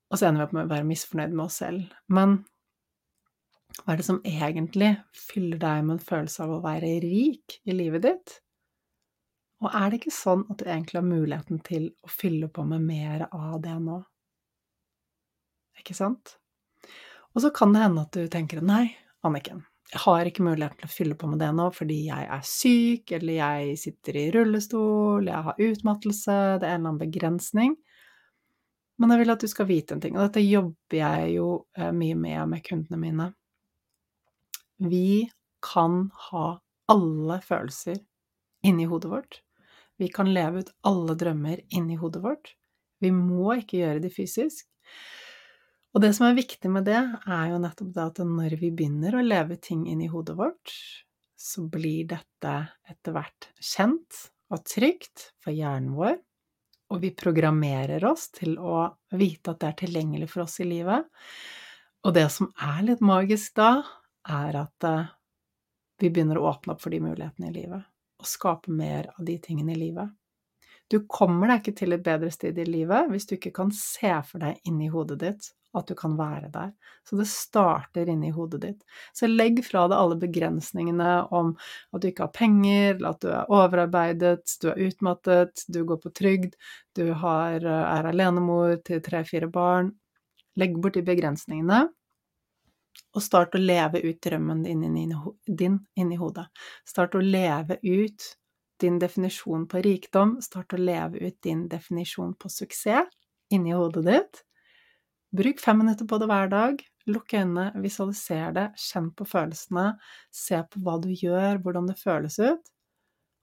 Og 0.09 0.17
så 0.17 0.27
ender 0.27 0.41
vi 0.41 0.47
opp 0.47 0.55
med 0.57 0.65
å 0.65 0.73
være 0.73 0.87
misfornøyd 0.89 1.35
med 1.35 1.45
oss 1.45 1.59
selv. 1.61 1.93
Men 2.09 2.39
hva 3.83 3.93
er 3.93 4.01
det 4.01 4.07
som 4.07 4.21
egentlig 4.25 4.95
fyller 5.15 5.61
deg 5.61 5.85
med 5.85 5.99
en 5.99 6.05
følelse 6.09 6.45
av 6.45 6.55
å 6.55 6.63
være 6.65 6.95
rik 7.05 7.59
i 7.69 7.75
livet 7.77 8.07
ditt? 8.07 8.39
Og 9.61 9.69
er 9.75 9.91
det 9.91 9.99
ikke 9.99 10.15
sånn 10.15 10.45
at 10.49 10.61
du 10.61 10.65
egentlig 10.65 10.97
har 11.01 11.05
muligheten 11.07 11.61
til 11.67 11.89
å 12.01 12.11
fylle 12.11 12.49
på 12.51 12.65
med 12.65 12.81
mer 12.81 13.27
av 13.29 13.59
det 13.61 13.75
nå? 13.83 14.01
Ikke 15.79 15.95
sant? 15.95 16.39
Og 17.35 17.43
så 17.43 17.51
kan 17.55 17.75
det 17.75 17.83
hende 17.83 18.07
at 18.07 18.15
du 18.15 18.25
tenker 18.31 18.63
nei, 18.65 18.87
Anniken, 19.27 19.61
har 19.97 20.27
ikke 20.29 20.45
mulighet 20.45 20.75
til 20.77 20.85
å 20.85 20.93
fylle 20.93 21.15
på 21.17 21.27
med 21.31 21.39
det 21.41 21.49
nå 21.57 21.65
fordi 21.73 22.03
jeg 22.07 22.27
er 22.29 22.45
syk, 22.45 23.13
eller 23.17 23.37
jeg 23.39 23.77
sitter 23.81 24.19
i 24.19 24.25
rullestol, 24.35 25.29
jeg 25.29 25.45
har 25.47 25.63
utmattelse, 25.69 26.35
det 26.61 26.67
er 26.67 26.75
en 26.75 26.81
eller 26.81 26.91
annen 26.91 27.01
begrensning. 27.01 27.75
Men 28.99 29.13
jeg 29.13 29.23
vil 29.23 29.33
at 29.33 29.43
du 29.43 29.49
skal 29.49 29.69
vite 29.69 29.95
en 29.95 30.03
ting, 30.03 30.17
og 30.17 30.27
dette 30.27 30.43
jobber 30.43 30.99
jeg 30.99 31.33
jo 31.37 31.49
eh, 31.77 31.91
mye 31.95 32.17
med 32.19 32.53
med 32.53 32.63
kundene 32.65 32.99
mine. 32.99 33.29
Vi 34.79 35.29
kan 35.63 36.09
ha 36.29 36.47
alle 36.91 37.39
følelser 37.43 37.99
inni 38.65 38.87
hodet 38.91 39.11
vårt. 39.11 39.39
Vi 39.99 40.07
kan 40.11 40.29
leve 40.33 40.63
ut 40.63 40.73
alle 40.87 41.15
drømmer 41.19 41.63
inni 41.75 41.97
hodet 41.99 42.21
vårt. 42.23 42.53
Vi 42.99 43.11
må 43.15 43.55
ikke 43.59 43.81
gjøre 43.81 44.03
det 44.03 44.13
fysisk. 44.15 44.67
Og 45.95 46.03
det 46.03 46.11
som 46.13 46.27
er 46.27 46.37
viktig 46.37 46.69
med 46.69 46.85
det, 46.85 46.99
er 47.25 47.45
jo 47.49 47.61
nettopp 47.61 47.93
det 47.95 48.07
at 48.11 48.19
når 48.25 48.55
vi 48.61 48.69
begynner 48.69 49.17
å 49.17 49.25
leve 49.25 49.57
ting 49.61 49.87
inn 49.89 50.03
i 50.05 50.09
hodet 50.11 50.35
vårt, 50.37 50.73
så 51.39 51.63
blir 51.71 52.09
dette 52.11 52.55
etter 52.89 53.15
hvert 53.15 53.47
kjent 53.57 54.25
og 54.53 54.65
trygt 54.67 55.31
for 55.41 55.55
hjernen 55.55 55.95
vår, 55.97 56.17
og 56.89 57.01
vi 57.03 57.13
programmerer 57.17 58.03
oss 58.09 58.27
til 58.33 58.57
å 58.57 58.83
vite 59.17 59.53
at 59.53 59.61
det 59.61 59.69
er 59.69 59.79
tilgjengelig 59.83 60.29
for 60.31 60.45
oss 60.45 60.59
i 60.61 60.67
livet. 60.67 61.05
Og 62.05 62.15
det 62.15 62.27
som 62.33 62.49
er 62.65 62.81
litt 62.85 63.03
magisk 63.05 63.57
da, 63.59 63.81
er 64.29 64.57
at 64.61 64.87
eh, 64.87 65.11
vi 66.01 66.09
begynner 66.09 66.39
å 66.39 66.49
åpne 66.51 66.75
opp 66.75 66.83
for 66.83 66.93
de 66.93 67.01
mulighetene 67.03 67.49
i 67.49 67.55
livet, 67.55 67.85
og 68.19 68.29
skape 68.29 68.73
mer 68.73 69.11
av 69.15 69.25
de 69.25 69.37
tingene 69.41 69.73
i 69.73 69.79
livet. 69.79 70.09
Du 70.89 71.03
kommer 71.05 71.49
deg 71.49 71.61
ikke 71.61 71.77
til 71.81 71.93
et 71.93 72.05
bedre 72.05 72.31
sted 72.33 72.57
i 72.57 72.65
livet 72.65 73.09
hvis 73.11 73.27
du 73.29 73.35
ikke 73.37 73.53
kan 73.53 73.73
se 73.75 74.13
for 74.25 74.41
deg 74.41 74.57
inni 74.69 74.89
hodet 74.89 75.19
ditt 75.21 75.49
at 75.77 75.89
du 75.89 75.93
kan 75.97 76.15
være 76.17 76.49
der. 76.53 76.71
Så 77.05 77.17
det 77.19 77.27
starter 77.29 78.09
inni 78.09 78.31
hodet 78.33 78.61
ditt. 78.63 78.79
Så 79.13 79.29
legg 79.29 79.61
fra 79.65 79.85
deg 79.89 79.97
alle 79.99 80.17
begrensningene 80.21 81.11
om 81.35 81.53
at 81.93 82.01
du 82.01 82.09
ikke 82.09 82.25
har 82.25 82.33
penger, 82.33 82.95
eller 82.95 83.11
at 83.13 83.21
du 83.21 83.29
er 83.29 83.53
overarbeidet, 83.53 84.55
du 84.61 84.69
er 84.71 84.81
utmattet, 84.89 85.65
du 85.69 85.83
går 85.85 86.01
på 86.01 86.13
trygd, 86.17 86.57
du 86.97 87.11
har, 87.13 87.61
er 87.61 88.09
alenemor 88.09 88.79
til 88.85 89.03
tre-fire 89.05 89.51
barn. 89.51 89.93
Legg 90.59 90.75
bort 90.81 90.97
de 90.97 91.05
begrensningene, 91.05 91.85
og 93.15 93.23
start 93.23 93.55
å 93.55 93.61
leve 93.61 94.01
ut 94.03 94.19
drømmen 94.21 94.65
din 94.65 94.83
inni, 95.95 96.17
hodet. 96.19 96.49
Start 96.87 97.15
å 97.15 97.23
leve 97.23 97.79
ut 97.83 98.27
din 98.79 98.99
definisjon 98.99 99.65
på 99.69 99.81
rikdom, 99.83 100.37
start 100.41 100.75
å 100.75 100.81
leve 100.81 101.21
ut 101.27 101.37
din 101.43 101.67
definisjon 101.71 102.35
på 102.39 102.51
suksess 102.51 103.09
inni 103.53 103.73
hodet 103.73 104.05
ditt. 104.05 104.43
Bruk 105.31 105.59
fem 105.61 105.77
minutter 105.77 106.07
på 106.09 106.17
det 106.17 106.27
hver 106.29 106.49
dag. 106.49 106.79
Lukk 107.09 107.33
øynene, 107.37 107.69
visualiser 107.81 108.53
det, 108.53 108.65
kjenn 108.81 109.11
på 109.17 109.25
følelsene, 109.29 109.85
se 110.33 110.61
på 110.69 110.81
hva 110.85 110.97
du 111.01 111.09
gjør, 111.13 111.59
hvordan 111.63 111.89
det 111.89 111.97
føles 112.01 112.37
ut. 112.41 112.71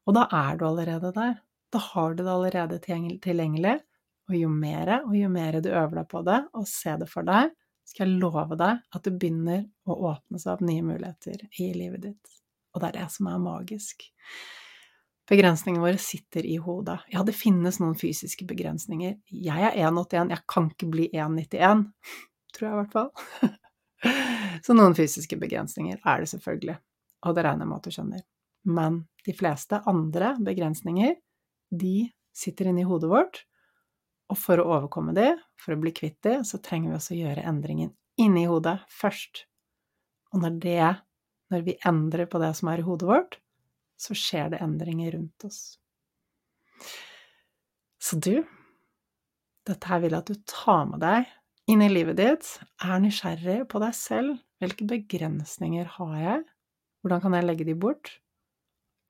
Og 0.07 0.17
da 0.19 0.27
er 0.35 0.59
du 0.59 0.67
allerede 0.69 1.13
der. 1.15 1.37
Da 1.75 1.83
har 1.83 2.15
du 2.15 2.23
det 2.25 2.33
allerede 2.33 2.81
tilgjengelig. 2.83 3.77
Og 4.27 4.35
jo 4.39 4.51
mer 4.51 4.93
og 5.05 5.15
jo 5.15 5.31
mer 5.31 5.61
du 5.63 5.71
øver 5.71 6.01
deg 6.01 6.11
på 6.11 6.23
det 6.27 6.41
og 6.59 6.67
ser 6.71 6.99
det 6.99 7.07
for 7.11 7.27
deg, 7.27 7.53
skal 7.87 8.09
jeg 8.11 8.19
love 8.23 8.59
deg 8.59 8.81
at 8.99 9.05
det 9.07 9.13
begynner 9.15 9.61
å 9.87 9.99
åpne 10.11 10.41
seg 10.43 10.57
opp 10.57 10.65
nye 10.67 10.83
muligheter 10.83 11.45
i 11.63 11.71
livet 11.77 12.09
ditt. 12.09 12.39
Og 12.75 12.83
det 12.83 12.89
er 12.89 12.97
det 12.99 13.11
som 13.15 13.31
er 13.31 13.43
magisk. 13.45 14.09
Begrensningene 15.27 15.83
våre 15.83 15.99
sitter 15.99 16.47
i 16.47 16.57
hodet. 16.63 17.01
Ja, 17.11 17.25
det 17.27 17.35
finnes 17.35 17.81
noen 17.83 17.97
fysiske 17.99 18.47
begrensninger. 18.47 19.17
Jeg 19.27 19.65
er 19.73 19.79
1,81, 19.89 20.31
jeg 20.31 20.45
kan 20.53 20.69
ikke 20.71 20.91
bli 20.93 21.09
1,91, 21.11 21.83
tror 22.55 22.69
jeg 22.69 22.75
i 22.75 22.81
hvert 22.81 22.95
fall. 22.95 23.57
Så 24.67 24.77
noen 24.77 24.95
fysiske 24.95 25.39
begrensninger 25.41 25.99
er 25.99 26.23
det 26.23 26.31
selvfølgelig, 26.31 26.77
og 27.27 27.35
det 27.35 27.45
regner 27.47 27.67
jeg 27.67 27.73
med 27.73 27.81
at 27.81 27.89
du 27.89 27.97
skjønner. 27.97 28.23
Men 28.67 29.01
de 29.27 29.35
fleste 29.35 29.81
andre 29.91 30.33
begrensninger, 30.47 31.19
de 31.75 31.97
sitter 32.37 32.71
inni 32.71 32.87
hodet 32.87 33.11
vårt, 33.11 33.43
og 34.31 34.39
for 34.39 34.63
å 34.63 34.69
overkomme 34.77 35.15
de, 35.17 35.33
for 35.63 35.75
å 35.75 35.81
bli 35.81 35.93
kvitt 35.95 36.19
de, 36.27 36.39
så 36.47 36.59
trenger 36.63 36.93
vi 36.93 36.99
også 36.99 37.19
gjøre 37.19 37.47
endringen 37.47 37.93
inni 38.21 38.47
hodet 38.49 38.79
først. 38.91 39.45
Og 40.35 40.43
når 40.43 40.57
det, 40.63 40.87
når 41.53 41.67
vi 41.67 41.77
endrer 41.87 42.31
på 42.31 42.41
det 42.43 42.53
som 42.59 42.71
er 42.73 42.83
i 42.83 42.87
hodet 42.87 43.09
vårt, 43.11 43.39
så 43.97 44.17
skjer 44.17 44.53
det 44.53 44.63
endringer 44.65 45.17
rundt 45.17 45.47
oss. 45.49 45.61
Så 48.03 48.19
du, 48.23 48.45
dette 49.67 49.91
her 49.91 50.03
vil 50.03 50.15
jeg 50.15 50.23
at 50.23 50.31
du 50.31 50.43
tar 50.49 50.85
med 50.91 51.03
deg 51.03 51.31
inn 51.73 51.83
i 51.83 51.91
livet 51.91 52.19
ditt, 52.21 52.51
er 52.85 53.01
nysgjerrig 53.03 53.65
på 53.71 53.81
deg 53.83 53.97
selv. 53.99 54.37
Hvilke 54.63 54.87
begrensninger 54.89 55.89
har 55.97 56.13
jeg? 56.21 56.45
Hvordan 57.03 57.25
kan 57.25 57.35
jeg 57.37 57.47
legge 57.49 57.67
de 57.67 57.75
bort? 57.79 58.13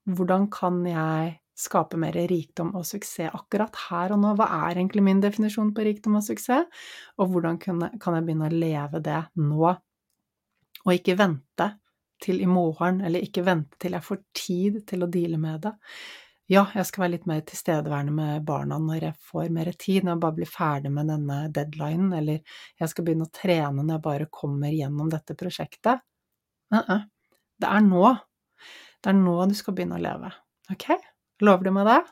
Hvordan 0.06 0.46
kan 0.52 0.80
jeg 0.86 1.36
skape 1.56 1.98
mer 2.00 2.16
rikdom 2.28 2.74
og 2.76 2.86
suksess 2.88 3.34
akkurat 3.34 3.76
her 3.86 4.14
og 4.14 4.22
nå? 4.22 4.32
Hva 4.38 4.48
er 4.68 4.78
egentlig 4.78 5.04
min 5.06 5.20
definisjon 5.22 5.74
på 5.76 5.84
rikdom 5.86 6.18
og 6.18 6.24
suksess? 6.26 6.66
Og 7.20 7.30
hvordan 7.32 7.58
kan 7.60 7.82
jeg 7.90 8.26
begynne 8.26 8.48
å 8.48 8.54
leve 8.54 9.02
det 9.04 9.22
nå? 9.40 9.74
Og 10.86 10.92
ikke 10.94 11.18
vente 11.18 11.70
til 12.22 12.40
i 12.42 12.48
morgen, 12.48 13.00
eller 13.04 13.24
ikke 13.24 13.44
vente 13.46 13.78
til 13.82 13.96
jeg 13.96 14.06
får 14.06 14.22
tid 14.36 14.78
til 14.88 15.04
å 15.04 15.10
deale 15.12 15.40
med 15.40 15.66
det. 15.66 15.74
Ja, 16.46 16.62
jeg 16.78 16.86
skal 16.86 17.02
være 17.02 17.12
litt 17.16 17.26
mer 17.26 17.40
tilstedeværende 17.42 18.12
med 18.14 18.44
barna 18.46 18.78
når 18.78 19.08
jeg 19.08 19.18
får 19.26 19.48
mer 19.54 19.72
tid, 19.74 20.04
når 20.04 20.12
jeg 20.12 20.22
bare 20.22 20.36
blir 20.36 20.50
ferdig 20.50 20.92
med 20.94 21.10
denne 21.10 21.38
deadlinen, 21.54 22.12
eller 22.14 22.60
jeg 22.78 22.92
skal 22.92 23.06
begynne 23.06 23.26
å 23.26 23.34
trene 23.34 23.82
når 23.82 23.96
jeg 23.96 24.04
bare 24.04 24.28
kommer 24.30 24.70
gjennom 24.70 25.10
dette 25.10 25.34
prosjektet. 25.34 26.04
Uh 26.72 26.78
-uh. 26.78 27.02
Det 27.58 27.66
er 27.66 27.80
nå. 27.80 28.16
Det 29.02 29.10
er 29.10 29.18
nå 29.18 29.46
du 29.46 29.54
skal 29.54 29.74
begynne 29.74 29.96
å 29.96 30.02
leve. 30.02 30.32
Ok? 30.70 30.90
Lover 31.40 31.64
du 31.64 31.70
meg 31.70 31.86
det? 31.86 32.02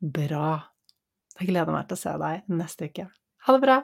Bra. 0.00 0.62
Jeg 1.38 1.48
gleder 1.48 1.72
meg 1.72 1.88
til 1.88 1.94
å 1.94 2.00
se 2.00 2.18
deg 2.18 2.42
neste 2.48 2.84
uke. 2.84 3.10
Ha 3.46 3.52
det 3.52 3.60
bra! 3.60 3.82